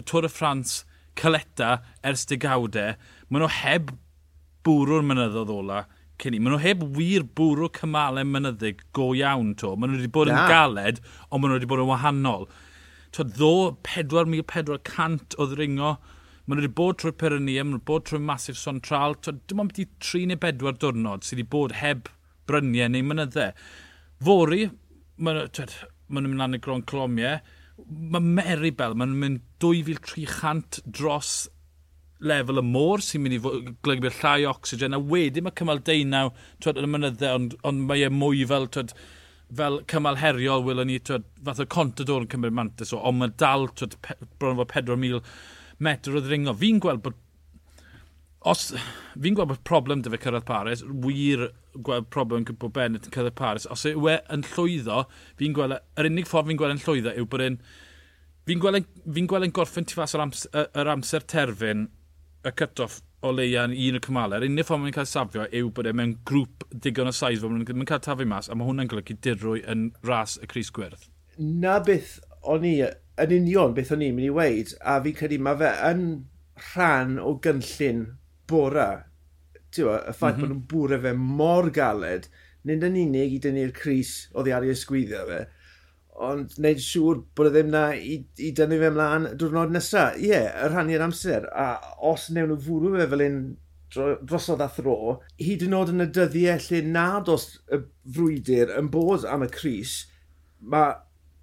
tŵr 0.02 0.28
y 0.28 0.32
Ffrans 0.32 0.82
cyleta 1.20 1.78
ers 2.08 2.26
degawdau. 2.30 2.96
E. 2.96 3.26
Maen 3.30 3.46
nhw 3.46 3.54
heb 3.62 3.94
bwrw'r 4.66 5.06
mynyddodd 5.06 5.54
ola 5.54 5.86
cyn 6.22 6.38
i. 6.38 6.40
Maen 6.42 6.56
nhw 6.56 6.62
heb 6.64 6.86
wir 6.98 7.26
bwrw 7.38 7.70
cymalau 7.78 8.26
mynyddig 8.28 8.82
go 8.98 9.12
iawn 9.18 9.54
to. 9.60 9.74
Maen 9.76 9.94
nhw 9.94 10.02
wedi 10.02 10.14
bod 10.18 10.32
Na. 10.32 10.40
yn 10.40 10.52
galed, 10.52 11.04
ond 11.30 11.42
maen 11.42 11.54
nhw 11.54 11.60
wedi 11.60 11.70
bod 11.72 11.84
yn 11.84 11.92
wahanol. 11.92 12.48
To, 13.18 13.28
ddo 13.28 13.54
4,400 13.88 15.38
o 15.38 15.48
ddringo, 15.52 15.94
maen 16.46 16.60
nhw 16.60 16.66
wedi 16.66 16.74
bod 16.82 17.02
trwy 17.02 17.16
Pyrenia, 17.18 17.66
maen 17.66 17.76
nhw 17.76 17.82
wedi 17.82 17.90
bod 17.92 18.08
trwy 18.10 18.22
Masif 18.24 18.60
Sontral. 18.60 19.18
To, 19.26 19.36
dim 19.50 19.64
ond 19.64 19.74
beth 19.74 19.84
i 19.84 19.90
3 20.12 20.30
neu 20.32 20.42
4 20.46 20.80
diwrnod 20.84 21.28
sydd 21.28 21.42
wedi 21.42 21.50
bod 21.58 21.78
heb 21.82 22.12
bryniau 22.50 22.92
neu 22.92 23.08
mynyddau. 23.08 23.56
Fori, 24.22 24.68
maen 25.22 25.44
nhw'n 25.50 26.30
mynd 26.30 26.42
lan 26.42 26.58
y 26.58 26.62
gron 26.62 26.86
clomiau. 26.88 27.42
mae 27.82 28.22
Meribel, 28.22 28.94
maen 28.94 29.14
nhw'n 29.14 29.22
mynd 29.24 29.44
2,300 29.64 30.84
dros 30.86 31.50
lefel 32.22 32.62
y 32.62 32.64
môr 32.66 33.02
sy'n 33.04 33.24
mynd 33.24 33.38
i 33.38 33.40
glygu'r 33.86 34.18
llai 34.20 34.46
oxygen 34.50 34.98
a 34.98 35.00
wedyn 35.02 35.48
mae 35.48 35.56
cymal 35.58 35.82
deunaw 35.88 36.30
twyd, 36.62 36.78
yn 36.82 36.88
y 36.88 36.92
mynydde, 36.94 37.32
ond, 37.34 37.56
ond 37.68 37.86
mae 37.90 38.06
e 38.06 38.12
mwy 38.14 38.46
fel, 38.50 38.68
twyd, 38.76 38.94
fel 39.58 39.82
cymal 39.92 40.20
heriol 40.22 40.66
wylwn 40.68 40.92
ni, 40.92 41.00
twyd, 41.02 41.26
fath 41.48 41.64
o 41.64 41.68
contador 41.76 42.26
yn 42.26 42.30
cymryd 42.32 42.56
mantis, 42.58 42.94
o, 42.94 43.02
ond 43.10 43.22
mae 43.22 43.34
dal 43.42 43.68
twyd, 43.74 43.98
pe, 44.06 44.18
bron 44.42 44.60
fo 44.60 44.68
4,000 44.70 45.22
metr 45.82 46.18
o 46.18 46.24
ddringo. 46.24 46.56
Fi'n 46.62 46.82
gweld 46.84 47.04
bod 47.08 47.20
Os, 48.50 48.72
fi'n 49.22 49.36
gweld 49.38 49.52
bod 49.52 49.60
problem 49.70 50.00
dy 50.02 50.10
fe 50.10 50.18
cyrraedd 50.24 50.48
Paris, 50.48 50.80
wir 51.04 51.44
gweld 51.86 52.08
problem 52.10 52.48
bod 52.50 52.72
Bennett 52.74 53.06
yn 53.06 53.14
cyrraedd 53.14 53.36
Paris, 53.38 53.68
os 53.70 53.84
yw 53.86 54.08
e 54.10 54.16
yn 54.34 54.42
llwyddo, 54.56 55.04
fi'n 55.38 55.54
gweld, 55.54 55.76
e, 55.76 56.00
yr 56.02 56.10
unig 56.10 56.26
ffordd 56.26 56.50
fi'n 56.50 56.58
gweld 56.58 56.74
yn 56.74 56.82
llwyddo 56.82 57.14
yw 57.22 57.28
bod 57.30 57.44
e'n, 57.46 57.60
fi'n 58.50 58.64
gweld, 58.64 58.90
fi 59.14 59.26
gweld 59.30 59.46
yn 59.46 59.54
gorffen 59.54 59.86
tu 59.86 60.00
fas 60.00 60.18
yr 60.18 60.26
amser, 60.26 60.66
yr 60.74 60.90
amser 60.96 61.28
terfyn 61.30 61.86
y 62.46 62.54
cut-off 62.58 63.00
o 63.22 63.32
leia 63.36 63.68
yn 63.68 63.76
un 63.76 64.00
y 64.00 64.02
cymalau. 64.02 64.42
Yr 64.42 64.50
unig 64.50 64.66
ffordd 64.66 64.84
mae'n 64.84 64.96
cael 64.96 65.10
safio 65.10 65.46
yw 65.60 65.70
bod 65.76 65.90
e 65.90 65.94
mewn 65.98 66.16
grŵp 66.28 66.66
digon 66.86 67.12
o 67.12 67.14
saith 67.14 67.44
fod 67.44 67.54
mae'n 67.54 67.90
cael 67.90 68.04
tafu 68.04 68.26
mas, 68.30 68.50
a 68.50 68.58
mae 68.58 68.70
hwnna'n 68.70 68.90
golygu 68.92 69.18
dirwy 69.22 69.62
yn 69.70 69.90
ras 70.08 70.38
y 70.42 70.50
Cris 70.50 70.72
Gwyrdd. 70.74 71.06
Na 71.38 71.78
beth 71.86 72.18
o'n 72.42 72.66
i, 72.68 72.74
yn 73.22 73.36
union 73.38 73.76
beth 73.78 73.94
o'n 73.94 74.06
i'n 74.06 74.18
mynd 74.18 74.32
i 74.32 74.34
weid, 74.40 74.74
a 74.82 74.98
fi'n 75.06 75.18
credu 75.20 75.40
mae 75.42 75.60
fe 75.62 75.72
yn 75.92 76.06
rhan 76.72 77.18
o 77.22 77.36
gynllun 77.46 78.06
bora. 78.50 78.90
Tewa, 79.72 80.02
y 80.10 80.16
ffaith 80.18 80.42
mm 80.42 80.42
-hmm. 80.42 80.42
bod 80.42 80.56
nhw'n 80.56 80.66
bwrau 80.74 80.98
e 80.98 81.04
fe 81.06 81.14
mor 81.18 81.70
galed, 81.78 82.30
nid 82.68 82.84
yn 82.86 82.98
unig 83.06 83.38
i 83.38 83.42
dynnu'r 83.42 83.74
Cris 83.78 84.16
o 84.34 84.46
i 84.46 84.54
ar 84.56 84.66
ysgwyddo 84.66 85.24
fe, 85.30 85.44
ond 86.20 86.54
wneud 86.58 86.82
siŵr 86.84 87.22
bod 87.36 87.50
e 87.50 87.54
ddim 87.56 87.72
na 87.74 87.84
i, 87.96 88.20
i 88.38 88.52
dynnu 88.58 88.78
fe 88.82 88.90
ymlaen 88.92 89.28
diwrnod 89.40 89.74
nesaf. 89.74 90.18
Ie, 90.20 90.30
yeah, 90.32 90.50
y 90.66 90.70
rhannu'r 90.70 91.06
amser, 91.06 91.48
a 91.52 91.68
os 92.12 92.30
newn 92.34 92.52
nhw 92.52 92.60
fwrw 92.66 92.98
fe 93.00 93.08
fel 93.14 93.26
un 93.28 93.42
drosodd 93.92 94.64
a 94.64 94.70
thro, 94.72 94.98
hyd 95.42 95.66
yn 95.66 95.76
oed 95.76 95.92
yn 95.92 96.06
y 96.06 96.08
dyddiau 96.16 96.62
lle 96.68 96.82
nad 96.88 97.32
os 97.32 97.48
y 97.68 97.82
frwydr 98.16 98.72
yn 98.80 98.92
bod 98.94 99.26
am 99.28 99.44
y 99.44 99.50
Cris, 99.52 99.96
mae 100.62 100.96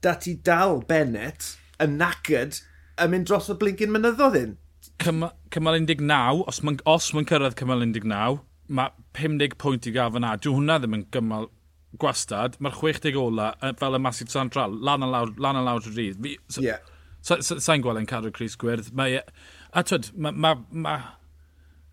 dati 0.04 0.37
dal 0.46 0.80
Bennett 0.88 1.52
yn 1.82 1.98
nacyd 2.00 2.62
yn 2.98 3.12
mynd 3.12 3.28
dros 3.28 3.50
y 3.52 3.58
blincyn 3.58 3.92
mynyddodd 3.94 4.38
hyn. 4.38 4.56
Cymal 4.98 5.78
19, 5.82 6.44
os 6.48 6.62
mae'n 6.64 6.80
ma 6.84 7.26
cyrraedd 7.28 7.58
cymal 7.58 7.84
19, 7.84 8.40
mae 8.68 8.94
50 9.18 9.58
pwynt 9.60 9.88
i 9.88 9.94
gael 9.94 10.14
fyna. 10.14 10.34
Dwi 10.40 10.54
hwnna 10.54 10.78
ddim 10.80 10.96
yn 10.98 11.06
gymal 11.14 11.48
gwastad, 11.97 12.59
mae'r 12.61 12.76
60 12.76 13.16
ola, 13.18 13.52
fel 13.80 13.97
y 13.97 14.00
masif 14.02 14.33
central, 14.33 14.75
lan 14.85 15.07
a 15.07 15.09
lawr, 15.09 15.33
lan 15.40 15.57
a 15.57 15.64
lawr 15.64 15.87
y 15.88 15.95
rydd. 15.95 16.18
Fi, 16.25 16.35
so, 16.49 16.64
yeah. 16.64 16.83
So, 17.21 17.40
so, 17.40 17.59
so, 17.59 17.76
gweld 17.83 18.00
yn 18.00 18.09
cadw 18.09 18.33
Chris 18.35 18.57
Gwyrdd. 18.61 18.92
Mae, 18.97 19.18
e- 19.21 19.47
a 19.73 19.85
twyd, 19.87 20.12
mae... 20.16 20.37
Ma, 20.37 20.57
ma, 20.71 20.99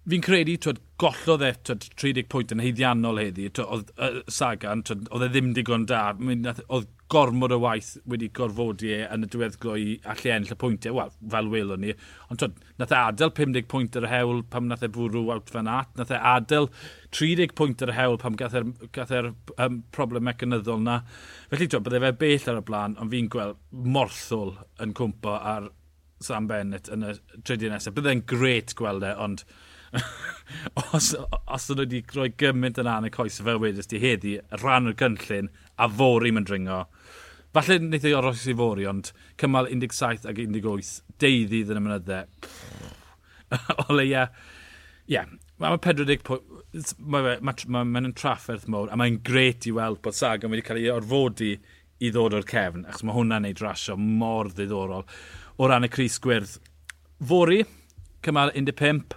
Fi'n 0.06 0.22
credu, 0.22 0.54
twyd, 0.62 0.78
gollodd 1.02 1.42
e 1.42 1.48
twyd, 1.66 1.88
30 1.98 2.28
pwynt 2.30 2.52
yn 2.54 2.60
heiddiannol 2.62 3.18
heddi. 3.18 3.48
Oedd 3.64 3.88
uh, 3.98 4.20
Sagan, 4.30 4.84
twyd, 4.86 5.08
oedd 5.10 5.26
e 5.26 5.30
ddim 5.34 5.48
digon 5.58 5.88
da. 5.90 6.12
Oedd 6.14 6.92
gormod 7.12 7.54
o 7.54 7.60
waith 7.62 7.92
wedi 8.10 8.32
gorfodi 8.34 8.90
e 8.96 9.02
yn 9.14 9.26
y 9.26 9.30
diweddglo 9.30 9.76
i 9.78 9.96
allu 10.10 10.32
ennill 10.34 10.56
y 10.56 10.58
pwyntiau, 10.62 10.96
wel, 10.98 11.12
fel 11.34 11.50
welwn 11.54 11.84
ni. 11.86 11.94
Ond 12.34 12.42
twyd, 12.42 12.56
nath 12.82 12.94
e 12.96 12.98
adael 12.98 13.34
50 13.38 13.68
pwynt 13.72 13.98
ar 14.00 14.08
y 14.08 14.12
hewl 14.12 14.42
pam 14.54 14.66
nath 14.72 14.86
e 14.86 14.90
bwrw 14.96 15.30
out 15.36 15.54
fan 15.54 15.70
at, 15.70 15.92
nath 16.00 16.14
e 16.16 16.20
adael 16.34 16.70
30 17.14 17.54
pwynt 17.60 17.86
ar 17.86 17.94
y 17.94 17.98
hewl 18.00 18.18
pam 18.22 18.38
gath 18.40 18.58
e'r 18.58 19.30
e 19.30 19.34
um, 19.62 19.80
problem 19.96 20.26
mecanyddol 20.26 20.82
na. 20.82 21.00
Felly, 21.54 21.70
twyd, 21.70 21.86
bydde 21.86 22.02
fe 22.08 22.14
bell 22.24 22.50
ar 22.54 22.62
y 22.64 22.66
blaen, 22.72 22.98
ond 23.02 23.14
fi'n 23.14 23.30
gweld 23.36 23.62
morthol 23.96 24.56
yn 24.82 24.98
cwmpo 24.98 25.38
ar 25.38 25.70
Sam 26.26 26.50
Bennett 26.50 26.90
yn 26.90 27.06
y 27.06 27.14
trydydd 27.44 27.76
nesaf. 27.76 27.94
Bydde'n 27.94 28.26
gret 28.30 28.74
gweld 28.80 29.06
e, 29.06 29.14
ond 29.22 29.46
os, 30.96 31.14
os 31.16 31.70
ydyn 31.72 31.84
wedi 31.84 32.02
rhoi 32.14 32.32
gymaint 32.40 32.80
yn 32.82 32.90
ran 32.90 33.08
y 33.08 33.12
coes 33.14 33.40
fel 33.44 33.62
wedys 33.62 33.90
di 33.92 34.02
heddi, 34.02 34.36
rhan 34.62 34.92
o'r 34.92 34.98
cynllun, 35.00 35.52
a 35.80 35.88
fori 35.92 36.34
mae'n 36.36 36.48
dringo. 36.48 36.82
Falle 37.56 37.80
wnaeth 37.80 38.08
ei 38.10 38.16
oros 38.18 38.44
i 38.52 38.56
fori, 38.58 38.86
ond 38.90 39.14
cymal 39.40 39.70
17 39.72 40.28
ac 40.32 40.42
18, 40.44 40.92
deuddydd 41.24 41.72
yn 41.72 41.80
y 41.80 41.86
mynyddau. 41.86 42.52
o 43.86 43.96
leia, 43.96 44.28
ie, 45.08 45.16
yeah. 45.16 45.32
mae 45.62 45.80
40 45.80 46.26
pwynt, 46.28 46.94
mae'n 47.00 47.30
ma, 47.40 47.56
ma, 47.56 47.84
ma, 47.86 48.02
ma 48.02 48.14
trafferth 48.18 48.68
mowr, 48.72 48.92
a 48.92 49.00
mae'n 49.00 49.22
gret 49.24 49.68
i 49.70 49.74
weld 49.76 50.02
bod 50.04 50.18
Sagan 50.18 50.52
wedi 50.52 50.66
cael 50.68 50.82
ei 50.82 50.92
orfodi 50.92 51.54
i 52.04 52.12
ddod 52.12 52.36
o'r 52.36 52.48
cefn, 52.50 52.84
achos 52.90 53.06
mae 53.08 53.16
hwnna'n 53.16 53.48
neud 53.48 53.62
rasio 53.64 53.96
mor 53.96 54.52
ddiddorol 54.52 55.06
o 55.56 55.70
ran 55.72 55.88
y 55.88 55.92
Cris 55.92 56.18
Gwyrdd. 56.20 56.58
Fori, 57.24 57.62
cymal 58.26 58.52
15, 58.58 59.16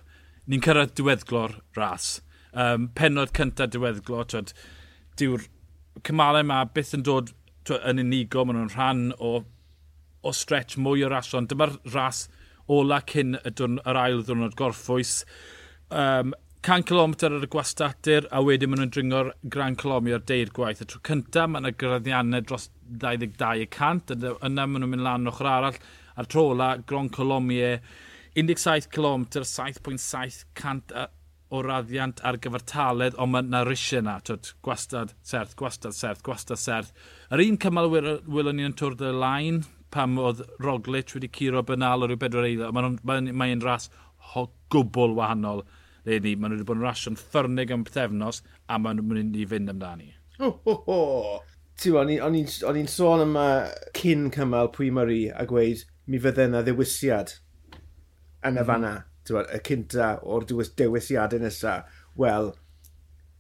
ni'n 0.48 0.64
cyrraedd 0.64 0.96
diweddglo'r 0.98 1.58
ras. 1.76 2.18
Um, 2.52 2.88
penod 2.96 3.34
cyntaf 3.36 3.70
diweddglo, 3.74 4.24
twyd, 4.32 4.54
diw'r 5.20 5.44
cymalau 6.06 6.44
yma 6.44 6.62
byth 6.74 6.94
yn 6.96 7.04
dod 7.06 7.32
twyd, 7.68 7.84
yn 7.90 8.02
unigo, 8.02 8.44
maen 8.46 8.62
nhw'n 8.62 8.74
rhan 8.74 9.06
o, 9.18 9.34
o 10.24 10.34
stretch 10.34 10.78
mwy 10.80 11.04
o 11.04 11.12
rasion. 11.12 11.48
Dyma'r 11.50 11.76
ras 11.94 12.26
ola 12.72 13.02
cyn 13.12 13.36
y 13.42 13.52
dwrn, 13.52 13.80
yr 13.88 14.00
ail 14.00 14.24
ddwrnod 14.24 14.56
gorffwys. 14.58 15.22
Um, 15.88 16.34
100 16.66 16.88
km 16.88 17.14
ar 17.28 17.44
y 17.46 17.48
gwastadur 17.52 18.26
a 18.34 18.40
wedyn 18.42 18.72
maen 18.72 18.82
nhw'n 18.82 18.90
dringo'r 18.96 19.28
gran 19.52 19.76
kilomi 19.78 20.16
o'r 20.16 20.24
deir 20.26 20.50
gwaith. 20.56 20.82
Y 20.82 20.88
tro 20.90 21.00
cyntaf 21.06 21.48
mae 21.52 21.62
yna 21.62 21.76
graddiannau 21.78 22.44
dros 22.44 22.68
22 23.04 23.62
y 23.64 23.68
cant, 23.72 24.16
yna 24.16 24.66
maen 24.66 24.82
nhw'n 24.82 24.92
mynd 24.96 25.06
lan 25.06 25.30
ochr 25.30 25.48
arall. 25.48 25.78
A'r 26.18 26.28
tro 26.32 26.48
ola, 26.54 26.72
gron 26.88 27.12
kilomiau 27.14 27.78
17 28.34 28.90
km, 28.92 29.24
7.7 29.40 30.44
cant 30.58 30.92
o 31.48 31.62
raddiant 31.64 32.20
ar 32.28 32.36
gyfer 32.42 32.62
taled, 32.68 33.16
ond 33.16 33.32
mae 33.32 33.46
yna 33.46 33.62
risiau 33.66 34.02
yna, 34.02 34.18
twyd, 34.24 34.50
gwastad 34.64 35.14
serth, 35.24 35.54
gwastad 35.56 35.96
serth, 35.96 36.22
gwastad 36.26 36.60
serth. 36.60 36.92
Yr 37.32 37.42
un 37.46 37.58
cymal 37.62 37.88
wylwn 37.92 38.58
ni 38.58 38.66
yn 38.68 38.76
twrdd 38.76 39.04
y 39.08 39.14
Lain, 39.16 39.62
pam 39.94 40.18
oedd 40.20 40.44
Roglic 40.60 41.14
wedi 41.16 41.30
curo 41.32 41.64
bynal 41.64 42.04
o 42.04 42.10
ryw 42.10 42.20
bedwar 42.20 42.48
eiddo, 42.50 42.68
mae'n 42.76 42.98
ma, 43.00 43.18
n, 43.22 43.32
ma 43.32 43.48
ras 43.64 43.88
ho 44.34 44.48
gwbl 44.72 45.16
wahanol. 45.16 45.64
Le 46.04 46.20
ni, 46.24 46.34
maen 46.36 46.52
nhw 46.52 46.60
wedi 46.60 46.68
bod 46.68 46.80
yn 46.80 46.84
rasio'n 46.84 47.20
ffyrnig 47.20 47.72
am 47.72 47.84
pethefnos, 47.88 48.42
a 48.68 48.78
maen 48.78 49.00
nhw'n 49.00 49.14
mynd 49.14 49.40
i 49.40 49.48
fynd 49.48 49.72
amdani. 49.72 50.12
Ho, 50.38 50.52
ho, 50.66 50.76
ho! 50.84 51.00
Ti'n 51.78 51.96
o'n 52.26 52.36
i'n 52.36 52.90
sôn 52.90 53.24
yma 53.24 53.48
cyn 53.96 54.28
cymal 54.34 54.72
pwy 54.74 54.92
Murray 54.92 55.28
a 55.32 55.46
gweud, 55.48 55.86
mi 56.10 56.20
fydde 56.20 56.48
yna 56.50 56.64
ddewisiad 56.66 57.38
yn 58.46 58.58
y 58.60 58.64
fanna, 58.66 58.94
bod, 59.28 59.50
y 59.52 59.60
cynta 59.66 60.14
o'r 60.24 60.46
dewisiadau 60.48 61.42
nesaf, 61.42 62.00
wel, 62.18 62.52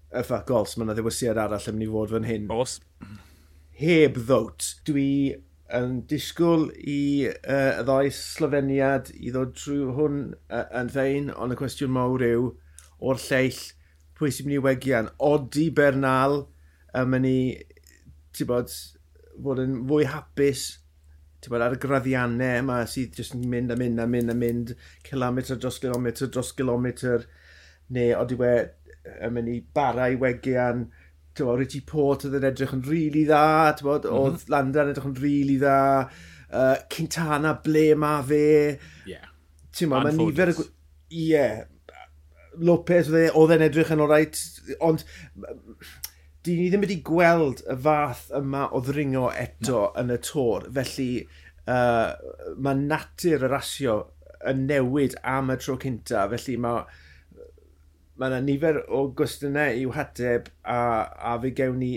y 0.08 0.22
ffac 0.24 0.46
gols, 0.48 0.76
mae 0.76 0.88
yna 0.88 0.96
ddewisiad 0.96 1.40
arall 1.40 1.68
yn 1.70 1.76
mynd 1.76 1.88
i 1.88 1.90
fod 1.92 2.14
fan 2.14 2.28
hyn. 2.28 2.48
Os. 2.54 2.78
Heb 3.78 4.18
ddwt, 4.18 4.68
dwi 4.88 5.10
yn 5.78 5.98
disgwyl 6.08 6.68
i 6.80 7.00
uh, 7.28 7.80
y 7.80 7.84
ddoi 7.84 8.12
Sloveniad 8.14 9.10
i 9.18 9.32
ddod 9.34 9.52
trwy 9.58 9.82
hwn 9.98 10.22
uh, 10.48 10.64
yn 10.80 10.92
fein, 10.94 11.32
ond 11.36 11.54
y 11.54 11.58
cwestiwn 11.60 11.92
mawr 11.92 12.24
yw, 12.24 12.52
o'r 13.04 13.20
lleill, 13.26 13.60
pwy 14.18 14.32
sy'n 14.34 14.48
mynd 14.48 14.58
i 14.58 14.62
wegian? 14.64 15.10
Odi 15.22 15.68
Bernal 15.74 16.40
yn 16.96 17.12
mynd 17.12 17.28
i, 17.28 17.40
ti 18.34 18.48
bod, 18.48 18.72
fod 19.44 19.60
yn 19.62 19.82
fwy 19.90 20.08
hapus 20.08 20.70
bod, 21.46 21.62
ar 21.62 21.76
y 21.76 21.80
graddiannau 21.82 22.62
yma 22.64 22.80
sydd 22.90 23.18
jyst 23.20 23.36
yn 23.38 23.46
mynd 23.52 23.70
a 23.70 23.76
mynd 23.78 24.02
a 24.02 24.06
mynd 24.10 24.34
a 24.34 24.36
mynd 24.36 24.74
kilometr 25.06 25.60
dros 25.62 25.78
kilometr 25.82 26.32
dros 26.34 26.50
kilometr 26.58 27.28
neu 27.94 28.16
oeddi 28.18 28.38
we 28.40 28.54
yn 29.24 29.36
mynd 29.36 29.52
i 29.52 29.60
bara 29.74 30.10
i 30.10 30.18
wegian 30.18 30.88
bod 31.38 31.60
Richie 31.60 31.84
Port 31.86 32.24
oedd 32.26 32.34
yn 32.38 32.48
edrych 32.48 32.74
yn 32.74 32.82
rili 32.82 32.98
really 32.98 33.24
dda, 33.28 33.72
ti'n 33.78 33.86
bod, 33.86 34.06
mm 34.06 34.10
-hmm. 34.10 34.26
oedd 34.26 34.52
Landa 34.52 34.84
yn 34.84 34.92
edrych 34.92 35.08
yn 35.08 35.16
rili 35.18 35.30
really 35.30 35.58
dda, 35.62 35.78
uh, 36.50 36.76
Quintana 36.90 37.54
ble 37.64 37.86
ma 37.94 38.16
fe. 38.26 38.44
Yeah. 39.06 39.28
Ti'n 39.70 39.92
bod 39.92 40.08
mae 40.08 40.16
nifer... 40.18 40.54
Ie. 40.58 41.26
Yeah. 41.30 41.66
Lopez 42.58 43.06
e, 43.14 43.28
oedd 43.38 43.52
e'n 43.54 43.62
edrych 43.68 43.92
yn 43.94 44.02
oreit, 44.02 44.38
ond 44.82 45.04
di 46.48 46.56
ni 46.58 46.68
ddim 46.72 46.86
wedi 46.86 47.00
gweld 47.04 47.60
y 47.68 47.76
fath 47.84 48.28
yma 48.38 48.68
o 48.74 48.80
ddringo 48.84 49.28
eto 49.30 49.82
no. 49.82 49.90
yn 50.00 50.14
y 50.14 50.20
tor. 50.24 50.68
Felly, 50.78 51.10
uh, 51.68 52.14
mae 52.56 52.80
natur 52.80 53.44
y 53.44 53.52
rasio 53.52 53.98
yn 54.48 54.64
newid 54.70 55.18
am 55.26 55.52
y 55.52 55.58
tro 55.60 55.76
cynta. 55.82 56.24
Felly, 56.32 56.56
mae 56.64 56.86
mae 58.18 58.32
yna 58.32 58.40
nifer 58.42 58.80
o 58.90 59.04
gwestiynau 59.14 59.76
i'w 59.78 59.92
hateb 59.94 60.48
a, 60.66 60.80
a 61.06 61.36
fe 61.44 61.52
gewn 61.54 61.78
ni 61.78 61.92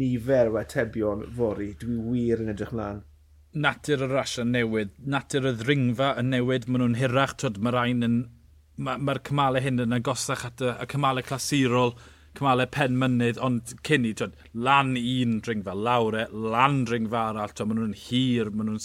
nifer 0.00 0.50
o 0.50 0.58
atebion 0.58 1.22
fori. 1.36 1.70
Dwi 1.78 2.00
wir 2.08 2.42
yn 2.42 2.50
edrych 2.56 2.74
mlaen 2.74 3.04
natur 3.50 4.04
y 4.04 4.08
rasio 4.10 4.44
yn 4.44 4.52
newid, 4.54 4.92
natur 5.10 5.48
y 5.50 5.54
ddringfa 5.58 6.12
yn 6.20 6.30
newid, 6.30 6.68
maen 6.68 6.84
nhw'n 6.84 6.98
hirach, 7.00 7.34
mae'r 7.58 7.74
rhain 7.74 8.06
yn, 8.06 8.16
mae'r 8.78 9.02
ma 9.02 9.16
cymalau 9.26 9.62
hyn 9.64 9.82
yn 9.82 9.96
agosach 9.96 10.44
at 10.46 10.62
y, 10.62 10.70
y 10.70 10.86
cymalau 10.90 11.26
clasurol, 11.26 11.96
cymalau 12.38 12.68
pen 12.70 12.98
mynydd, 13.00 13.40
ond 13.42 13.74
cyn 13.86 14.06
i, 14.08 14.12
twyd, 14.16 14.36
lan 14.66 14.94
un 14.98 15.38
dringfa, 15.44 15.74
lawr 15.74 16.18
e, 16.22 16.26
lan 16.30 16.84
dringfa 16.88 17.24
arall, 17.30 17.54
twyd, 17.54 17.70
maen 17.70 17.82
nhw'n 17.82 17.96
hir, 18.06 18.52
maen 18.54 18.70
nhw'n 18.70 18.84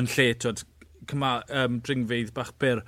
yn 0.00 0.10
lle, 0.14 0.28
twyd, 0.44 0.64
cymal, 1.10 1.42
um, 1.62 1.80
dringfeidd 1.86 2.32
bach 2.36 2.52
byr. 2.62 2.84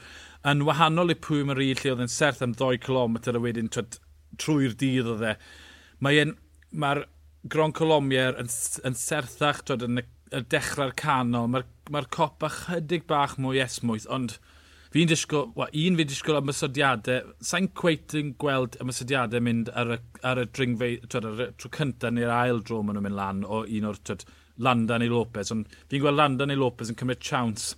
Yn 0.49 0.65
wahanol 0.67 1.15
i 1.15 1.19
pwy 1.19 1.43
mae'r 1.47 1.63
un 1.65 1.83
lle 1.83 1.95
oedd 1.95 2.05
yn 2.07 2.13
serth 2.13 2.43
am 2.45 2.55
2 2.59 2.79
km 2.87 3.19
a 3.19 3.43
wedyn 3.43 3.71
twyd, 3.75 3.99
trwy'r 4.43 4.79
dydd 4.79 5.11
oedd 5.15 5.27
e. 5.33 5.37
Mae'r 6.03 6.35
mae 6.73 7.05
Gron 7.51 7.75
Colomier 7.75 8.37
yn, 8.39 8.51
yn 8.87 8.97
serthach 8.99 9.65
twyd, 9.67 9.87
yn 9.89 10.03
y, 10.03 10.07
y 10.31 10.43
dechrau'r 10.55 10.95
canol. 10.99 11.51
Mae'r 11.51 11.67
mae 11.93 12.09
copa 12.15 12.51
chydig 12.53 13.09
bach 13.11 13.35
mwy 13.43 13.63
esmwyth, 13.65 14.07
ond 14.13 14.39
Fi'n 14.93 15.09
disgwyl, 15.09 15.47
wa, 15.57 15.65
un 15.73 15.95
fi'n 15.97 16.09
disgwyl 16.09 16.37
am 16.37 16.45
ymysodiadau, 16.51 17.31
sa'n 17.49 17.71
cweit 17.81 18.13
yn 18.19 18.35
gweld 18.41 18.75
ymysodiadau 18.83 19.41
mynd 19.41 19.71
ar 19.73 19.95
y, 19.95 19.97
ar 20.29 20.41
y 20.43 20.45
dringfei, 20.53 20.99
twyd, 21.07 21.29
ar 21.31 21.41
y 21.41 21.47
tro 21.57 21.71
cyntaf 21.73 22.13
neu'r 22.13 22.33
ail 22.35 22.61
dro 22.61 22.83
maen 22.85 22.99
nhw'n 22.99 23.07
mynd 23.07 23.17
lan 23.17 23.41
o 23.49 23.63
un 23.65 23.89
o'r 23.89 24.01
twyd, 24.05 24.27
Landa 24.61 24.99
neu 25.01 25.09
Lopez, 25.09 25.49
ond 25.55 25.73
fi'n 25.89 26.03
gweld 26.03 26.21
Landa 26.21 26.45
neu 26.45 26.61
Lopez 26.61 26.93
yn 26.93 27.01
cymryd 27.01 27.25
chawns 27.25 27.71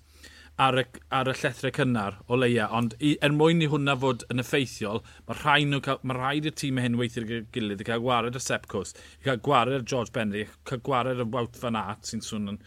ar 0.58 0.80
y, 0.82 0.84
ar 1.14 1.30
y 1.30 1.36
llethrau 1.38 1.74
cynnar 1.78 2.18
o 2.26 2.40
leia, 2.40 2.66
ond 2.74 2.98
i, 2.98 3.14
er 3.22 3.34
mwyn 3.38 3.62
i 3.62 3.70
hwnna 3.70 3.94
fod 4.02 4.26
yn 4.34 4.42
effeithiol, 4.42 5.04
mae 5.28 5.38
rhaid, 5.38 5.70
nhw 5.70 5.84
cael, 5.86 6.02
mae 6.02 6.18
rhaid 6.18 6.50
i'r 6.50 6.58
tîm 6.58 6.82
hyn 6.82 6.98
weithio'r 6.98 7.46
gilydd 7.54 7.82
i 7.82 7.88
cael 7.92 8.02
gwared 8.02 8.38
y 8.38 8.42
Sepcos, 8.42 8.94
i 9.20 9.28
cael 9.28 9.42
gwared 9.46 9.78
y 9.78 9.86
George 9.86 10.14
Benry, 10.14 10.48
i 10.48 10.66
cael 10.66 10.82
gwared 10.90 11.22
y 11.22 11.30
Wout 11.30 11.62
Van 11.62 11.78
Aert 11.78 12.10
sy'n 12.10 12.50
yn 12.54 12.60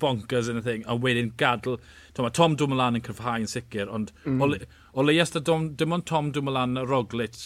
bonkers 0.00 0.48
yn 0.52 0.60
y 0.60 0.64
thing, 0.64 0.88
a 0.88 0.96
wedyn 0.96 1.32
gadw... 1.40 1.76
Tom, 2.14 2.30
Tom 2.30 2.56
Dumoulin 2.58 3.00
yn 3.00 3.04
cryfhau 3.04 3.42
yn 3.42 3.50
sicr, 3.50 3.88
ond 3.90 4.12
mm. 4.24 4.40
o, 4.40 4.50
le, 4.52 4.66
o 4.94 5.04
leias 5.04 5.34
da 5.34 5.42
dom, 5.42 5.72
dim 5.78 5.94
ond 5.96 6.06
Tom 6.06 6.30
Dumoulin 6.34 6.78
a 6.78 6.84
Roglic 6.86 7.38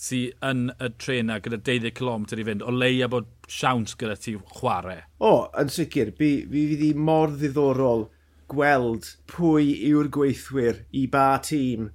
sydd 0.00 0.36
yn 0.46 0.70
y 0.80 0.88
trena 1.02 1.38
gyda 1.42 1.58
12 1.66 1.92
km 1.98 2.24
i 2.32 2.46
fynd, 2.48 2.64
o 2.64 2.72
leia 2.72 3.08
bod 3.12 3.28
siawns 3.50 3.96
gyda 4.00 4.16
ti 4.18 4.36
chwarae. 4.56 5.04
O, 5.18 5.50
yn 5.60 5.72
sicr, 5.72 6.12
fi, 6.16 6.30
fi 6.50 6.64
fydd 6.72 7.00
mor 7.08 7.34
ddiddorol 7.34 8.06
gweld 8.50 9.12
pwy 9.30 9.74
yw'r 9.90 10.10
gweithwyr 10.14 10.84
i 10.96 11.06
ba 11.10 11.26
tîm 11.46 11.90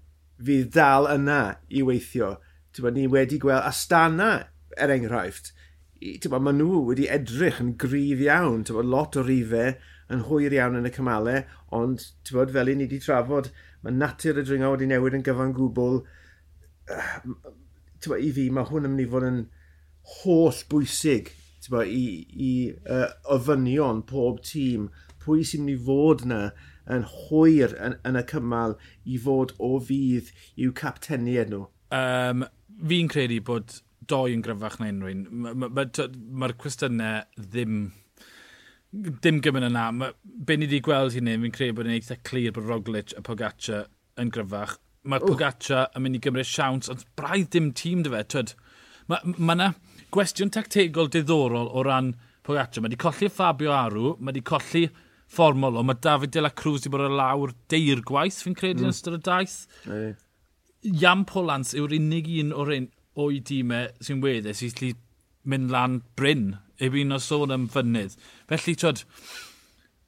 fydd 0.46 0.74
dal 0.76 1.10
yna 1.12 1.58
i 1.70 1.84
weithio. 1.88 2.36
Tyma, 2.76 2.92
ni 2.94 3.08
wedi 3.12 3.40
gweld 3.42 3.66
Astana, 3.66 4.32
er 4.76 4.92
enghraifft, 4.92 5.54
tywa, 6.24 6.40
maen 6.44 6.60
nhw 6.62 6.82
wedi 6.90 7.08
edrych 7.12 7.62
yn 7.64 7.76
gryf 7.82 8.24
iawn. 8.26 8.66
Tywa, 8.68 8.84
lot 8.96 9.18
o 9.20 9.24
rifau 9.26 9.76
yn 10.14 10.26
hwyr 10.28 10.54
iawn 10.58 10.80
yn 10.80 10.90
y 10.90 10.94
cymalau, 10.94 11.42
ond 11.76 12.04
tywod, 12.28 12.54
fel 12.56 12.72
i 12.72 12.76
ni 12.78 12.88
wedi 12.88 13.02
trafod, 13.04 13.50
mae 13.84 13.96
natur 13.96 14.42
y 14.42 14.46
dringo 14.46 14.74
wedi 14.76 14.90
newid 14.92 15.18
yn 15.18 15.26
gyfan 15.26 15.56
gwbl. 15.58 16.04
Tywa, 18.04 18.20
I 18.22 18.30
fi, 18.36 18.50
mae 18.54 18.70
hwn 18.70 18.90
yn 18.90 18.96
mynd 18.96 19.06
i 19.06 19.10
fod 19.10 19.28
yn 19.30 19.42
holl 20.20 20.62
bwysig 20.70 21.34
tywa, 21.66 21.86
i, 21.90 22.06
i 22.30 22.52
uh, 22.92 23.10
ofynion 23.36 24.04
pob 24.06 24.42
tîm. 24.46 24.90
Pwy 25.24 25.46
sy'n 25.48 25.66
mynd 25.66 25.74
i 25.74 25.86
fod 25.88 26.26
yna 26.28 26.42
yn 26.92 27.08
hwyr 27.10 27.74
yn, 27.82 27.98
yn 28.06 28.20
y 28.20 28.24
cymal 28.30 28.76
i 29.10 29.18
fod 29.22 29.56
o 29.58 29.76
fydd 29.82 30.30
i'w 30.62 30.74
capteniad 30.78 31.50
nhw? 31.54 31.66
Um, 31.96 32.46
fi'n 32.86 33.10
credu 33.10 33.42
bod 33.46 33.80
doi 34.12 34.34
yn 34.36 34.44
gryfach 34.46 34.80
na 34.80 34.90
unrhyw 34.92 35.14
un. 35.14 35.28
Mae'r 35.46 35.62
ma, 35.62 35.70
ma, 35.82 36.10
ma 36.42 36.52
cwestiynau 36.62 37.24
ddim 37.40 37.80
dim 39.22 39.42
gymryd 39.44 39.68
yna. 39.70 39.86
Ma, 39.92 40.12
be 40.24 40.58
ni 40.58 40.68
wedi 40.68 40.82
gweld 40.86 41.16
hynny, 41.16 41.38
fi'n 41.44 41.56
credu 41.56 41.78
bod 41.78 41.90
yn 41.90 41.96
eitha 41.98 42.18
clir 42.28 42.54
bod 42.56 42.68
Roglic 42.70 43.16
a 43.18 43.24
Pogaccia 43.26 43.86
yn 44.22 44.32
gryfach. 44.34 44.78
Mae'r 45.06 45.26
Pogaccia 45.26 45.86
yn 45.96 46.06
mynd 46.06 46.20
i 46.20 46.22
gymryd 46.24 46.50
siawns, 46.50 46.90
ond 46.92 47.06
braidd 47.20 47.52
dim 47.54 47.72
tîm 47.78 48.04
dy 48.06 48.14
fe. 48.14 48.24
Twyd, 48.34 48.54
mae 49.12 49.36
ma 49.38 49.58
yna 49.58 49.72
gwestiwn 50.16 50.54
tactegol 50.54 51.12
diddorol 51.14 51.70
o 51.70 51.84
ran 51.86 52.14
Pogaccia. 52.46 52.82
Mae 52.82 52.92
wedi 52.92 53.02
colli 53.02 53.32
Fabio 53.34 53.74
Aru, 53.76 54.16
mae 54.20 54.32
wedi 54.32 54.46
colli 54.48 54.86
fformol, 55.36 55.80
ond 55.82 55.90
mae 55.90 56.02
David 56.02 56.36
De 56.36 56.46
La 56.46 56.54
Cruz 56.54 56.84
wedi 56.84 56.94
bod 56.94 57.08
ar 57.08 57.18
lawr 57.20 57.56
deir 57.72 58.04
gwaith, 58.06 58.42
fi'n 58.46 58.58
credu, 58.58 58.84
mm. 58.84 58.88
yn 58.88 58.96
ystod 58.96 59.18
y 59.18 59.24
daith. 59.26 59.58
Iam 60.86 61.26
Polans 61.28 61.74
yw'r 61.78 61.96
unig 61.98 62.30
un 62.44 62.54
o'r 62.54 62.76
un 62.76 62.92
o'i 63.22 63.42
dîmau 63.48 63.90
e 63.90 64.06
sy'n 64.06 64.22
weddau 64.24 64.56
sy'n 64.58 64.76
lli 64.80 64.92
mynd 65.52 65.72
lan 65.74 66.00
bryn 66.20 66.56
i 66.82 66.90
fi'n 66.92 67.16
o 67.16 67.20
sôn 67.22 67.54
am 67.56 67.68
fynydd. 67.72 68.18
Felly, 68.50 68.76
twyd, 68.82 69.04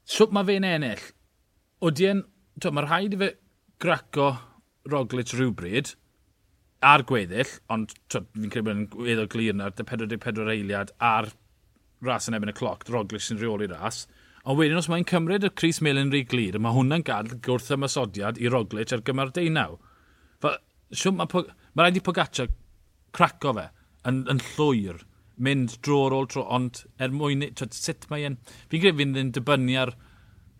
swp 0.08 0.34
mae 0.36 0.48
fe'n 0.48 0.68
ennill? 0.68 1.06
Oeddi 1.86 2.10
yn, 2.12 2.26
twyd, 2.60 2.76
mae'r 2.76 2.90
rhaid 2.90 3.16
i 3.16 3.22
fe 3.22 3.32
graco 3.82 4.30
Roglic 4.90 5.34
rhywbryd 5.36 5.94
a'r 6.88 7.04
gweddill, 7.10 7.56
ond 7.74 7.94
fi'n 8.14 8.52
credu 8.54 8.68
bod 8.68 8.76
yn 8.76 8.86
gweddo 8.94 9.26
glir 9.34 9.58
na'r 9.58 9.76
44 9.78 10.54
eiliad 10.54 10.94
a'r 11.04 11.32
ras 12.06 12.30
yn 12.30 12.38
ebyn 12.38 12.54
y 12.54 12.56
cloc, 12.58 12.86
Roglic 12.94 13.24
sy'n 13.26 13.40
rheoli 13.42 13.70
ras. 13.72 14.06
Ond 14.48 14.60
wedyn, 14.60 14.80
os 14.80 14.88
mae'n 14.92 15.08
cymryd 15.10 15.48
y 15.48 15.52
Cris 15.60 15.82
Melin 15.84 16.12
rhy 16.14 16.24
glir, 16.30 16.60
mae 16.62 16.76
hwnna'n 16.76 17.04
gadw 17.08 17.40
gwrth 17.44 17.74
ymysodiad 17.76 18.40
i 18.40 18.52
Roglic 18.52 18.94
ar 18.96 19.04
gyma'r 19.08 19.34
deunaw. 19.36 19.76
Fe, 20.44 20.54
siwm, 20.96 21.20
mae 21.20 21.48
ma 21.74 21.84
rhaid 21.84 22.00
i 22.00 22.04
Pogaccia 22.06 22.48
craco 23.17 23.53
fe 23.57 23.67
yn, 24.07 24.24
yn 24.31 24.41
llwyr, 24.53 25.01
mynd 25.38 25.77
dro 25.86 26.03
ar 26.07 26.15
ôl 26.17 26.29
tro, 26.31 26.43
ond 26.53 26.83
er 27.01 27.13
mwyn, 27.13 27.45
twyd, 27.57 27.75
sut 27.77 28.07
mae 28.12 28.25
e'n... 28.27 28.38
Fi'n 28.71 28.83
credu 28.83 29.01
fi'n 29.01 29.17
yn 29.21 29.33
dibynnu 29.36 29.77
ar 29.81 29.93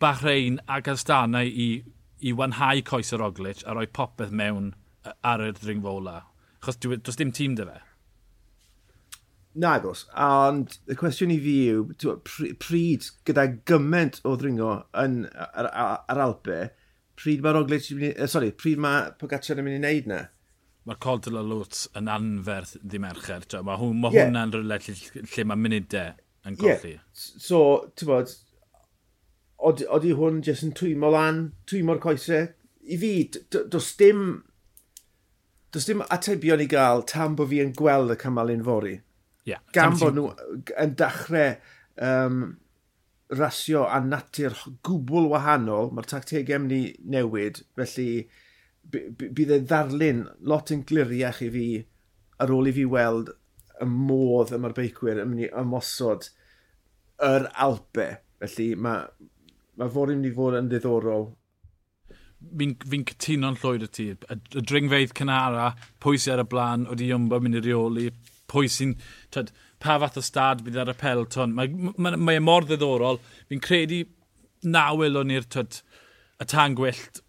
Bahrein 0.01 0.59
ac 0.69 0.89
Astanau 0.93 1.47
i, 1.47 1.69
i 2.21 2.33
wanhau 2.37 2.83
coes 2.85 3.13
yr 3.15 3.23
Roglic 3.23 3.63
a 3.65 3.73
rhoi 3.73 3.87
popeth 3.89 4.33
mewn 4.33 4.73
ar 5.25 5.43
y 5.43 5.51
ddringfola. 5.57 6.21
Chos 6.65 6.79
does 6.81 7.15
e, 7.15 7.19
dim 7.21 7.33
tîm 7.33 7.57
dy 7.57 7.65
fe. 7.69 7.79
Na 9.57 9.77
gos, 9.81 10.03
ond 10.21 10.75
y 10.85 10.93
cwestiwn 10.99 11.33
i 11.33 11.39
fi 11.41 11.55
yw, 11.71 11.87
pryd 12.61 13.07
gyda 13.25 13.47
gymaint 13.69 14.19
o 14.21 14.35
ddringo 14.37 14.75
yn, 15.01 15.23
ar, 15.33 15.69
ar, 15.71 15.95
ar 16.13 16.21
Alpe, 16.27 16.59
pryd 17.17 17.41
mae 17.41 17.55
Roglic, 17.57 17.87
sorry, 18.29 18.51
pryd 18.53 18.83
mae 18.83 19.15
Pogacar 19.17 19.57
yn 19.57 19.65
mynd 19.65 19.79
i 19.79 19.81
wneud 19.81 20.11
na? 20.11 20.19
mae'r 20.88 21.00
Codl 21.03 21.38
a 21.39 21.44
Lwts 21.44 21.88
yn 22.00 22.08
anferth 22.12 22.77
ddim 22.79 23.06
ercher. 23.10 23.46
Mae 23.67 23.79
hwn, 23.82 23.98
ma 24.01 24.12
yeah. 24.13 24.27
hwnna'n 24.27 24.53
rhywle 24.55 24.79
lle, 24.79 25.24
lle 25.33 25.48
mae 25.50 25.59
munudau 25.59 26.14
yn 26.48 26.59
golli. 26.59 26.94
Yeah. 26.96 27.24
So, 27.44 27.61
ti'n 28.00 28.11
bod, 28.11 28.35
oeddi 29.68 30.14
hwn 30.16 30.40
jyst 30.46 30.64
yn 30.68 30.75
twymo 30.77 31.11
lan, 31.11 31.42
twymo'r 31.68 32.00
coesau. 32.03 32.48
I 32.88 33.00
fi, 33.01 33.11
does 33.51 33.90
dim, 34.00 34.22
does 35.75 35.90
dim 35.90 36.05
atebion 36.07 36.64
i 36.64 36.70
gael 36.72 37.03
tam 37.09 37.35
bod 37.35 37.51
fi 37.51 37.59
yn 37.66 37.75
gweld 37.75 38.16
y 38.16 38.20
cymal 38.22 38.53
unfori. 38.53 38.96
Yeah. 39.48 39.64
Gan 39.75 40.00
bod 40.00 40.16
nhw 40.16 40.31
yn 40.79 40.96
dechrau 41.00 41.57
um, 42.03 42.42
rasio 43.35 43.83
a 43.92 44.00
natur 44.03 44.55
gwbl 44.88 45.27
wahanol, 45.33 45.92
mae'r 45.92 46.07
tactegau 46.16 46.64
mynd 46.64 46.75
i 46.75 46.83
newid, 47.11 47.66
felly 47.75 48.27
bydd 48.91 49.53
e 49.53 49.59
ddarlun 49.67 50.23
lot 50.47 50.71
yn 50.73 50.83
gliriach 50.87 51.41
i 51.45 51.50
fi 51.53 51.67
ar 52.43 52.53
ôl 52.53 52.69
i 52.69 52.75
fi 52.75 52.85
weld 52.89 53.33
y 53.81 53.87
modd 53.89 54.53
y 54.53 54.59
mae'r 54.61 54.75
beicwyr 54.77 55.21
yn 55.23 55.31
mynd 55.31 55.45
i 55.47 55.50
ymosod 55.61 56.29
yr 57.27 57.50
Alpe. 57.65 58.07
Felly 58.41 58.69
mae, 58.77 59.05
mae 59.77 59.93
fod 59.93 60.13
yn 60.13 60.21
mynd 60.21 60.31
i 60.31 60.33
fod 60.37 60.57
yn 60.59 60.71
ddiddorol. 60.71 61.29
Fi'n 62.57 62.75
fi 62.85 63.01
cytuno'n 63.11 63.57
llwyd 63.61 63.85
y 63.87 63.91
ti. 63.97 64.07
Y, 64.13 64.39
y 64.59 64.63
dringfeidd 64.71 65.15
cynara, 65.17 65.71
pwy 66.03 66.21
sy'n 66.21 66.37
ar 66.37 66.43
y 66.45 66.50
blaen, 66.51 66.85
oeddi 66.91 67.09
Iwmba 67.11 67.41
mynd 67.41 67.61
i 67.61 67.63
reoli, 67.69 68.11
pwy 68.50 68.69
sy'n... 68.71 68.97
Pa 69.77 70.00
fath 70.01 70.15
o 70.17 70.23
stad 70.25 70.63
bydd 70.65 70.79
ar 70.81 70.89
y 70.89 70.93
pelton. 70.97 71.51
Mae, 71.53 71.69
mae, 72.01 72.15
mae 72.17 72.39
e 72.39 72.41
mor 72.41 72.65
ddiddorol. 72.65 73.19
Fi'n 73.45 73.59
credu 73.61 74.00
nawel 74.65 75.19
o'n 75.19 75.33
i'r 75.35 75.45
y 75.45 76.45
tan 76.50 76.73
gwyllt 76.77 77.21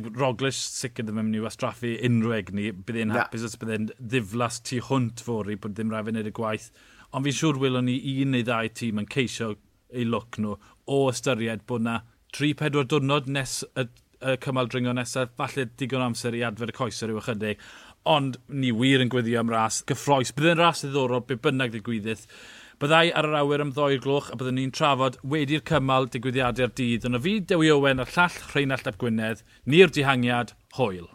Roglic 0.00 0.56
sicr 0.56 1.04
ddim 1.04 1.20
yn 1.20 1.28
mynd 1.28 1.40
i 1.40 1.42
wastraffu 1.44 1.92
unrhyw 2.08 2.36
egni, 2.38 2.70
bydd 2.72 3.00
e'n 3.04 3.14
hapus 3.16 3.46
os 3.48 3.58
bydd 3.60 3.74
e'n 3.76 3.90
ddiflas 3.98 4.60
tu 4.68 4.80
hwnt 4.88 5.24
fori 5.26 5.58
bod 5.60 5.76
ddim 5.76 5.92
rhaid 5.92 6.08
fynd 6.08 6.30
y 6.30 6.34
gwaith. 6.38 6.70
Ond 7.12 7.28
fi'n 7.28 7.38
siŵr 7.38 7.60
wylwn 7.60 7.88
ni 7.90 7.98
un 8.22 8.32
neu 8.32 8.46
ddau 8.46 8.70
tîm 8.78 9.02
yn 9.02 9.10
ceisio 9.12 9.52
eu 9.92 10.06
look 10.08 10.38
nhw 10.40 10.56
o 10.88 11.02
ystyried 11.10 11.66
bod 11.68 11.84
na 11.84 11.98
3-4 12.36 12.86
diwrnod 12.88 13.28
nes 13.28 13.58
y, 13.76 13.84
y 14.24 14.36
cymal 14.44 14.70
dringo 14.72 14.94
nesaf, 14.96 15.34
falle 15.36 15.68
digon 15.76 16.06
amser 16.06 16.36
i 16.38 16.44
adfer 16.46 16.72
y 16.72 16.76
coesau 16.78 17.10
rhyw 17.10 17.20
ychydig. 17.20 17.62
Ond 18.08 18.40
ni 18.48 18.72
wir 18.74 19.04
yn 19.04 19.12
gweddio 19.12 19.42
am 19.42 19.52
ras 19.52 19.82
gyffroes. 19.86 20.32
Bydd 20.34 20.54
e'n 20.54 20.62
ras 20.62 20.82
ddiddorol, 20.82 21.26
bydd 21.28 21.44
bynnag 21.44 21.74
ddigwyddydd. 21.74 22.24
Byddai 22.82 23.12
ar 23.14 23.28
yr 23.28 23.36
awyr 23.38 23.62
am 23.62 23.68
ddoi'r 23.76 24.00
gloch 24.02 24.32
a 24.34 24.36
byddwn 24.38 24.56
ni'n 24.58 24.72
trafod 24.74 25.20
wedi'r 25.30 25.60
cymal 25.68 26.08
digwyddiadau'r 26.10 26.72
dydd. 26.80 27.04
Ond 27.06 27.14
o 27.14 27.20
fi, 27.22 27.34
Dewi 27.52 27.68
Owen, 27.70 28.02
a'r 28.02 28.10
llall 28.16 28.38
Rheinald 28.48 28.88
Ap 28.90 28.98
Gwynedd, 28.98 29.44
ni'r 29.70 29.92
dihangiad, 29.94 30.50
hwyl. 30.74 31.06